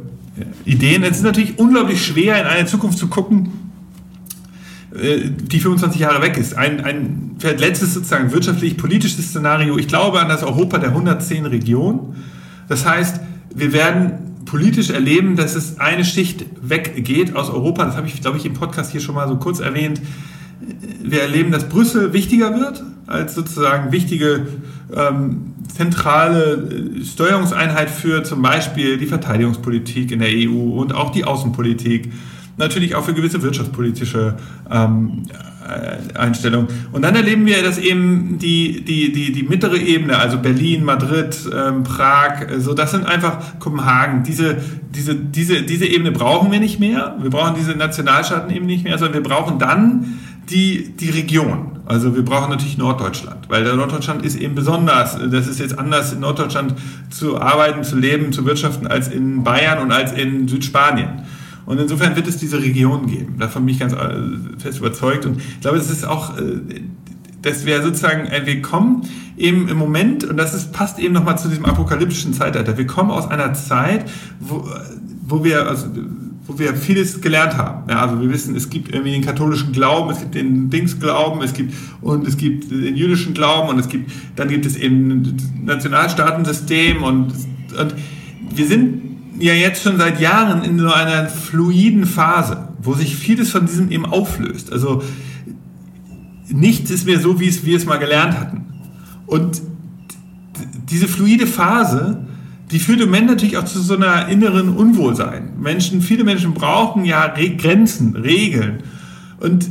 Ideen. 0.64 1.02
Es 1.02 1.18
ist 1.18 1.24
natürlich 1.24 1.58
unglaublich 1.58 2.04
schwer, 2.04 2.40
in 2.40 2.46
eine 2.46 2.66
Zukunft 2.66 2.98
zu 2.98 3.08
gucken, 3.08 3.52
äh, 4.94 5.28
die 5.28 5.60
25 5.60 6.00
Jahre 6.00 6.22
weg 6.22 6.36
ist. 6.36 6.56
Ein, 6.56 6.84
ein 6.84 7.36
letztes 7.40 7.94
sozusagen 7.94 8.32
wirtschaftlich-politisches 8.32 9.28
Szenario. 9.28 9.78
Ich 9.78 9.88
glaube 9.88 10.20
an 10.20 10.28
das 10.28 10.42
Europa 10.42 10.78
der 10.78 10.90
110 10.90 11.46
Regionen. 11.46 12.16
Das 12.68 12.86
heißt, 12.86 13.20
wir 13.54 13.72
werden 13.72 14.44
politisch 14.44 14.90
erleben, 14.90 15.36
dass 15.36 15.54
es 15.54 15.78
eine 15.78 16.04
Schicht 16.04 16.46
weggeht 16.60 17.36
aus 17.36 17.50
Europa. 17.50 17.84
Das 17.84 17.96
habe 17.96 18.06
ich, 18.06 18.20
glaube 18.20 18.38
ich, 18.38 18.46
im 18.46 18.54
Podcast 18.54 18.92
hier 18.92 19.00
schon 19.00 19.14
mal 19.14 19.28
so 19.28 19.36
kurz 19.36 19.60
erwähnt 19.60 20.00
wir 21.02 21.22
erleben, 21.22 21.50
dass 21.50 21.68
Brüssel 21.68 22.12
wichtiger 22.12 22.58
wird 22.58 22.82
als 23.06 23.34
sozusagen 23.34 23.92
wichtige 23.92 24.46
ähm, 24.94 25.51
zentrale 25.68 26.54
äh, 26.54 27.04
Steuerungseinheit 27.04 27.90
für 27.90 28.22
zum 28.24 28.42
Beispiel 28.42 28.98
die 28.98 29.06
Verteidigungspolitik 29.06 30.10
in 30.12 30.20
der 30.20 30.30
EU 30.30 30.80
und 30.80 30.94
auch 30.94 31.10
die 31.10 31.24
Außenpolitik. 31.24 32.12
Natürlich 32.58 32.94
auch 32.94 33.04
für 33.04 33.14
gewisse 33.14 33.42
wirtschaftspolitische 33.42 34.36
ähm, 34.70 35.22
äh, 35.66 36.18
Einstellungen. 36.18 36.68
Und 36.92 37.02
dann 37.02 37.14
erleben 37.14 37.46
wir, 37.46 37.62
dass 37.62 37.78
eben 37.78 38.38
die, 38.38 38.84
die, 38.84 39.12
die, 39.12 39.32
die 39.32 39.42
mittlere 39.42 39.78
Ebene, 39.78 40.18
also 40.18 40.38
Berlin, 40.38 40.84
Madrid, 40.84 41.38
ähm, 41.54 41.82
Prag, 41.82 42.46
so 42.58 42.74
das 42.74 42.90
sind 42.90 43.06
einfach 43.06 43.58
Kopenhagen. 43.58 44.22
Diese, 44.24 44.56
diese, 44.90 45.14
diese, 45.14 45.62
diese 45.62 45.86
Ebene 45.86 46.12
brauchen 46.12 46.52
wir 46.52 46.60
nicht 46.60 46.78
mehr. 46.80 47.16
Wir 47.20 47.30
brauchen 47.30 47.54
diese 47.56 47.72
Nationalstaaten 47.72 48.54
eben 48.54 48.66
nicht 48.66 48.84
mehr, 48.84 48.98
sondern 48.98 49.14
wir 49.14 49.22
brauchen 49.22 49.58
dann 49.58 50.18
die, 50.50 50.90
die 50.96 51.10
Region. 51.10 51.80
Also 51.84 52.14
wir 52.14 52.24
brauchen 52.24 52.50
natürlich 52.50 52.78
Norddeutschland, 52.78 53.48
weil 53.48 53.64
Norddeutschland 53.76 54.24
ist 54.24 54.36
eben 54.36 54.54
besonders. 54.54 55.18
Das 55.30 55.46
ist 55.46 55.58
jetzt 55.58 55.78
anders 55.78 56.12
in 56.12 56.20
Norddeutschland 56.20 56.74
zu 57.10 57.40
arbeiten, 57.40 57.84
zu 57.84 57.96
leben, 57.96 58.32
zu 58.32 58.44
wirtschaften 58.46 58.86
als 58.86 59.08
in 59.08 59.42
Bayern 59.42 59.80
und 59.80 59.92
als 59.92 60.12
in 60.12 60.48
Südspanien. 60.48 61.22
Und 61.66 61.78
insofern 61.78 62.16
wird 62.16 62.26
es 62.26 62.38
diese 62.38 62.60
Region 62.60 63.06
geben. 63.06 63.36
Davon 63.38 63.64
bin 63.64 63.74
ich 63.74 63.80
ganz 63.80 63.92
äh, 63.92 64.58
fest 64.58 64.78
überzeugt. 64.78 65.26
Und 65.26 65.38
ich 65.38 65.60
glaube, 65.60 65.78
es 65.78 65.90
ist 65.90 66.04
auch, 66.04 66.36
äh, 66.38 66.60
dass 67.42 67.66
wir 67.66 67.82
sozusagen, 67.82 68.26
äh, 68.26 68.42
wir 68.44 68.62
kommen 68.62 69.02
eben 69.36 69.68
im 69.68 69.76
Moment, 69.76 70.24
und 70.24 70.36
das 70.36 70.54
ist, 70.54 70.72
passt 70.72 70.98
eben 70.98 71.14
nochmal 71.14 71.38
zu 71.38 71.48
diesem 71.48 71.64
apokalyptischen 71.64 72.34
Zeitalter, 72.34 72.76
wir 72.78 72.86
kommen 72.86 73.10
aus 73.10 73.28
einer 73.28 73.54
Zeit, 73.54 74.10
wo, 74.40 74.68
wo 75.26 75.44
wir, 75.44 75.66
also 75.68 75.86
wo 76.46 76.58
wir 76.58 76.74
vieles 76.74 77.20
gelernt 77.20 77.56
haben. 77.56 77.88
Ja, 77.88 78.00
also 78.00 78.20
wir 78.20 78.30
wissen, 78.30 78.56
es 78.56 78.68
gibt 78.68 78.92
irgendwie 78.92 79.12
den 79.12 79.24
katholischen 79.24 79.72
Glauben, 79.72 80.10
es 80.10 80.18
gibt 80.18 80.34
den 80.34 80.70
Dingsglauben, 80.70 81.40
es 81.42 81.52
gibt 81.52 81.74
und 82.00 82.26
es 82.26 82.36
gibt 82.36 82.70
den 82.70 82.96
jüdischen 82.96 83.32
Glauben 83.34 83.68
und 83.68 83.78
es 83.78 83.88
gibt 83.88 84.10
dann 84.36 84.48
gibt 84.48 84.66
es 84.66 84.76
eben 84.76 85.36
Nationalstaatensystem 85.64 87.02
und 87.02 87.32
und 87.78 87.94
wir 88.54 88.66
sind 88.66 89.02
ja 89.38 89.54
jetzt 89.54 89.82
schon 89.82 89.98
seit 89.98 90.20
Jahren 90.20 90.62
in 90.64 90.78
so 90.78 90.92
einer 90.92 91.26
fluiden 91.28 92.06
Phase, 92.06 92.68
wo 92.80 92.94
sich 92.94 93.16
vieles 93.16 93.50
von 93.50 93.66
diesem 93.66 93.90
eben 93.90 94.06
auflöst. 94.06 94.72
Also 94.72 95.02
nichts 96.48 96.90
ist 96.90 97.06
mehr 97.06 97.20
so, 97.20 97.40
wie 97.40 97.48
es 97.48 97.64
wir 97.64 97.76
es 97.76 97.86
mal 97.86 97.98
gelernt 97.98 98.38
hatten. 98.38 98.64
Und 99.26 99.62
diese 100.90 101.08
fluide 101.08 101.46
Phase 101.46 102.26
die 102.72 102.78
führt 102.78 103.00
im 103.00 103.10
Moment 103.10 103.26
natürlich 103.26 103.58
auch 103.58 103.64
zu 103.64 103.80
so 103.80 103.94
einer 103.94 104.28
inneren 104.28 104.70
Unwohlsein. 104.70 105.50
Menschen, 105.60 106.00
viele 106.00 106.24
Menschen 106.24 106.54
brauchen 106.54 107.04
ja 107.04 107.24
Re 107.24 107.50
Grenzen, 107.50 108.16
Regeln. 108.16 108.82
Und 109.38 109.68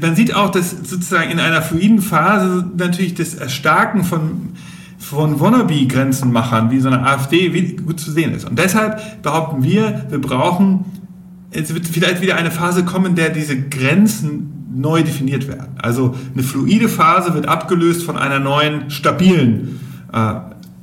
man 0.00 0.16
sieht 0.16 0.34
auch, 0.34 0.50
dass 0.50 0.70
sozusagen 0.70 1.30
in 1.30 1.38
einer 1.38 1.62
fluiden 1.62 2.00
Phase 2.02 2.68
natürlich 2.76 3.14
das 3.14 3.34
Erstarken 3.34 4.02
von, 4.02 4.50
von 4.98 5.38
Wannabe-Grenzenmachern 5.38 6.72
wie 6.72 6.80
so 6.80 6.88
eine 6.88 7.06
AfD 7.06 7.48
gut 7.76 8.00
zu 8.00 8.10
sehen 8.10 8.34
ist. 8.34 8.44
Und 8.44 8.58
deshalb 8.58 9.22
behaupten 9.22 9.62
wir, 9.62 10.06
wir 10.10 10.20
brauchen, 10.20 10.84
es 11.52 11.72
wird 11.72 11.86
vielleicht 11.86 12.22
wieder 12.22 12.34
eine 12.34 12.50
Phase 12.50 12.84
kommen, 12.84 13.06
in 13.06 13.14
der 13.14 13.30
diese 13.30 13.56
Grenzen 13.56 14.52
neu 14.74 15.02
definiert 15.02 15.46
werden. 15.46 15.76
Also 15.78 16.14
eine 16.34 16.42
fluide 16.42 16.88
Phase 16.88 17.34
wird 17.34 17.46
abgelöst 17.46 18.02
von 18.02 18.16
einer 18.16 18.40
neuen, 18.40 18.90
stabilen 18.90 19.78
äh, 20.12 20.34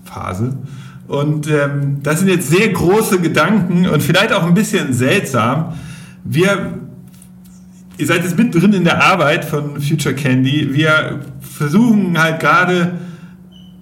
Phase. 0.06 0.58
Und 1.08 1.50
ähm, 1.50 1.98
das 2.02 2.20
sind 2.20 2.30
jetzt 2.30 2.50
sehr 2.50 2.70
große 2.70 3.20
Gedanken 3.20 3.88
und 3.88 4.02
vielleicht 4.02 4.32
auch 4.32 4.44
ein 4.44 4.54
bisschen 4.54 4.94
seltsam. 4.94 5.74
Wir, 6.24 6.80
ihr 7.98 8.08
seid 8.08 8.24
jetzt 8.24 8.38
mit 8.38 8.56
drin 8.56 8.74
in 8.74 8.86
der 8.86 9.04
Arbeit 9.04 9.44
von 9.44 9.82
Future 9.82 10.16
Candy. 10.16 10.74
Wir 10.74 11.20
versuchen 11.42 12.20
halt 12.22 12.40
gerade 12.40 13.00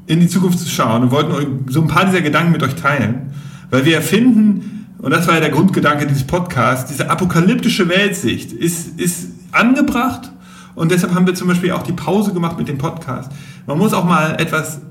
in 0.08 0.20
die 0.20 0.28
Zukunft 0.28 0.60
zu 0.60 0.70
schauen 0.70 1.04
und 1.04 1.12
wollten 1.12 1.66
so 1.70 1.82
ein 1.82 1.88
paar 1.88 2.06
dieser 2.06 2.22
Gedanken 2.22 2.52
mit 2.52 2.64
euch 2.64 2.76
teilen, 2.76 3.34
weil 3.70 3.86
wir 3.86 3.96
erfinden, 3.96 4.88
und 4.98 5.12
das 5.12 5.28
war 5.28 5.36
ja 5.36 5.40
der 5.40 5.52
Grundgedanke 5.52 6.08
dieses 6.08 6.26
Podcasts, 6.26 6.90
diese 6.90 7.10
apokalyptische 7.10 7.88
Weltsicht 7.88 8.52
ist, 8.52 9.00
ist 9.00 9.30
angebracht 9.52 10.32
und 10.76 10.92
deshalb 10.92 11.14
haben 11.14 11.28
wir 11.28 11.36
zum 11.36 11.48
Beispiel 11.48 11.72
auch 11.72 11.84
die 11.84 11.94
Pause 11.94 12.34
gemacht 12.34 12.58
mit 12.58 12.68
dem 12.68 12.78
Podcast. 12.78 13.32
Man 13.68 13.78
muss 13.78 13.94
auch 13.94 14.04
mal 14.04 14.36
etwas 14.40 14.82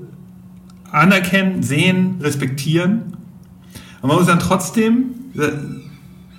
anerkennen, 0.91 1.63
sehen, 1.63 2.17
respektieren. 2.21 3.13
Und 4.01 4.07
man 4.09 4.17
muss 4.17 4.27
dann 4.27 4.39
trotzdem 4.39 5.11
äh, 5.37 5.49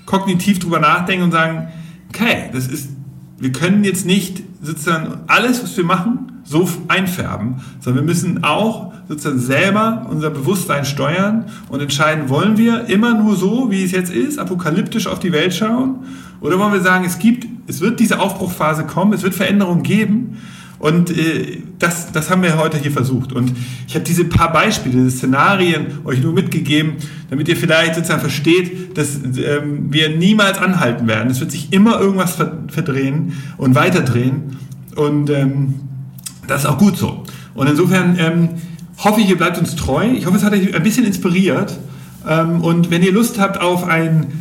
kognitiv 0.07 0.59
drüber 0.59 0.81
nachdenken 0.81 1.25
und 1.25 1.33
sagen, 1.33 1.69
okay, 2.09 2.51
das 2.53 2.67
ist, 2.67 2.91
wir 3.39 3.53
können 3.53 3.85
jetzt 3.85 4.05
nicht 4.07 4.43
sozusagen 4.61 5.21
alles, 5.27 5.63
was 5.63 5.77
wir 5.77 5.85
machen, 5.85 6.41
so 6.45 6.69
einfärben, 6.89 7.57
sondern 7.81 8.05
wir 8.05 8.15
müssen 8.15 8.45
auch 8.45 8.93
sozusagen 9.09 9.39
selber 9.39 10.07
unser 10.11 10.31
Bewusstsein 10.31 10.85
steuern 10.85 11.47
und 11.69 11.81
entscheiden, 11.81 12.29
wollen 12.29 12.57
wir 12.57 12.87
immer 12.87 13.15
nur 13.15 13.37
so, 13.37 13.71
wie 13.71 13.85
es 13.85 13.93
jetzt 13.93 14.13
ist, 14.13 14.39
apokalyptisch 14.39 15.07
auf 15.07 15.19
die 15.19 15.33
Welt 15.33 15.55
schauen? 15.55 16.01
Oder 16.41 16.59
wollen 16.59 16.73
wir 16.73 16.81
sagen, 16.81 17.05
es 17.05 17.19
gibt, 17.19 17.47
es 17.67 17.81
wird 17.81 18.01
diese 18.01 18.21
Aufbruchphase 18.21 18.85
kommen, 18.85 19.13
es 19.13 19.23
wird 19.23 19.35
Veränderungen 19.35 19.83
geben 19.83 20.39
und 20.83 21.17
äh, 21.17 21.59
das, 21.79 22.11
das 22.11 22.29
haben 22.29 22.43
wir 22.43 22.59
heute 22.59 22.77
hier 22.77 22.91
versucht. 22.91 23.33
Und 23.33 23.53
ich 23.87 23.95
habe 23.95 24.05
diese 24.05 24.25
paar 24.25 24.53
Beispiele, 24.53 24.97
diese 24.97 25.17
Szenarien 25.17 26.01
euch 26.05 26.21
nur 26.21 26.33
mitgegeben, 26.33 26.95
damit 27.31 27.47
ihr 27.47 27.57
vielleicht 27.57 27.95
sozusagen 27.95 28.21
versteht, 28.21 28.99
dass 28.99 29.15
ähm, 29.15 29.93
wir 29.93 30.09
niemals 30.09 30.59
anhalten 30.59 31.07
werden. 31.07 31.31
Es 31.31 31.39
wird 31.39 31.53
sich 31.53 31.73
immer 31.73 32.01
irgendwas 32.01 32.37
verdrehen 32.67 33.35
und 33.59 33.77
weiterdrehen. 33.77 34.57
Und 34.97 35.31
ähm, 35.31 35.75
das 36.49 36.63
ist 36.63 36.67
auch 36.67 36.79
gut 36.79 36.99
so. 36.99 37.23
Und 37.55 37.69
insofern 37.69 38.17
ähm, 38.19 38.49
hoffe 38.99 39.21
ich, 39.21 39.31
ihr 39.31 39.39
bleibt 39.39 39.59
uns 39.59 39.77
treu. 39.77 40.05
Ich 40.11 40.27
hoffe, 40.27 40.37
es 40.37 40.43
hat 40.43 40.53
euch 40.53 40.75
ein 40.75 40.83
bisschen 40.83 41.05
inspiriert. 41.05 41.79
Ähm, 42.29 42.61
und 42.61 42.91
wenn 42.91 43.05
ihr 43.05 43.13
Lust 43.13 43.39
habt 43.39 43.61
auf 43.61 43.85
ein 43.85 44.33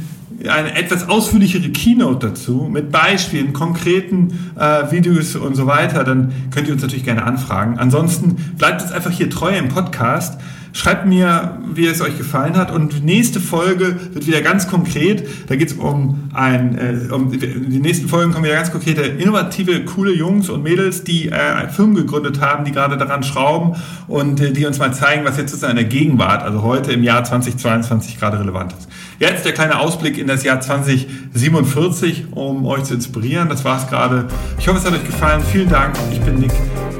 eine 0.50 0.76
etwas 0.76 1.08
ausführlichere 1.08 1.70
Keynote 1.70 2.28
dazu 2.30 2.70
mit 2.72 2.92
Beispielen, 2.92 3.54
konkreten 3.54 4.52
äh, 4.58 4.92
Videos 4.92 5.36
und 5.36 5.56
so 5.56 5.68
weiter, 5.68 6.04
dann 6.04 6.34
könnt 6.52 6.68
ihr 6.68 6.74
uns 6.74 6.82
natürlich 6.82 7.06
gerne 7.06 7.24
anfragen. 7.24 7.78
Ansonsten 7.78 8.36
bleibt 8.58 8.82
jetzt 8.82 8.94
einfach 8.94 9.12
hier 9.12 9.30
treu 9.30 9.56
im 9.58 9.70
Podcast. 9.70 10.40
Schreibt 10.74 11.06
mir, 11.06 11.60
wie 11.74 11.86
es 11.86 12.02
euch 12.02 12.18
gefallen 12.18 12.56
hat. 12.56 12.72
Und 12.72 13.04
nächste 13.04 13.40
Folge 13.40 14.00
wird 14.14 14.26
wieder 14.26 14.42
ganz 14.42 14.68
konkret. 14.68 15.28
Da 15.48 15.56
geht 15.56 15.70
es 15.70 15.74
um 15.74 16.30
ein, 16.34 16.78
äh, 16.78 17.14
um, 17.14 17.32
die 17.32 17.80
nächsten 17.80 18.08
Folgen 18.08 18.32
kommen 18.32 18.46
wieder 18.46 18.56
ganz 18.56 18.72
konkrete, 18.72 19.02
innovative, 19.02 19.84
coole 19.84 20.14
Jungs 20.14 20.50
und 20.50 20.64
Mädels, 20.64 21.04
die 21.04 21.30
äh, 21.30 21.68
Firmen 21.70 21.96
gegründet 21.96 22.40
haben, 22.40 22.64
die 22.64 22.72
gerade 22.72 22.98
daran 22.98 23.24
schrauben 23.24 23.76
und 24.08 24.40
äh, 24.40 24.52
die 24.52 24.66
uns 24.66 24.80
mal 24.80 24.94
zeigen, 24.94 25.26
was 25.26 25.38
jetzt 25.38 25.62
in 25.62 25.76
der 25.76 25.86
Gegenwart, 25.86 26.44
also 26.44 26.64
heute 26.64 26.92
im 26.94 27.04
Jahr 27.04 27.24
2022 27.24 28.20
gerade 28.20 28.40
relevant 28.40 28.74
ist. 28.74 28.88
Jetzt 29.20 29.46
der 29.46 29.54
kleine 29.54 29.80
Ausblick 29.80 30.18
in 30.18 30.28
das 30.28 30.44
Jahr 30.44 30.62
2047, 30.62 32.28
um 32.32 32.66
euch 32.66 32.84
zu 32.84 32.94
inspirieren. 32.94 33.50
Das 33.50 33.66
war's 33.66 33.88
gerade. 33.90 34.28
Ich 34.58 34.68
hoffe, 34.68 34.80
es 34.80 34.86
hat 34.86 34.94
euch 34.94 35.06
gefallen. 35.06 35.42
Vielen 35.52 35.70
Dank. 35.70 35.96
Ich 36.12 36.22
bin 36.22 36.40
Nick. 36.40 36.52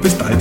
Bis 0.02 0.14
bald. 0.14 0.38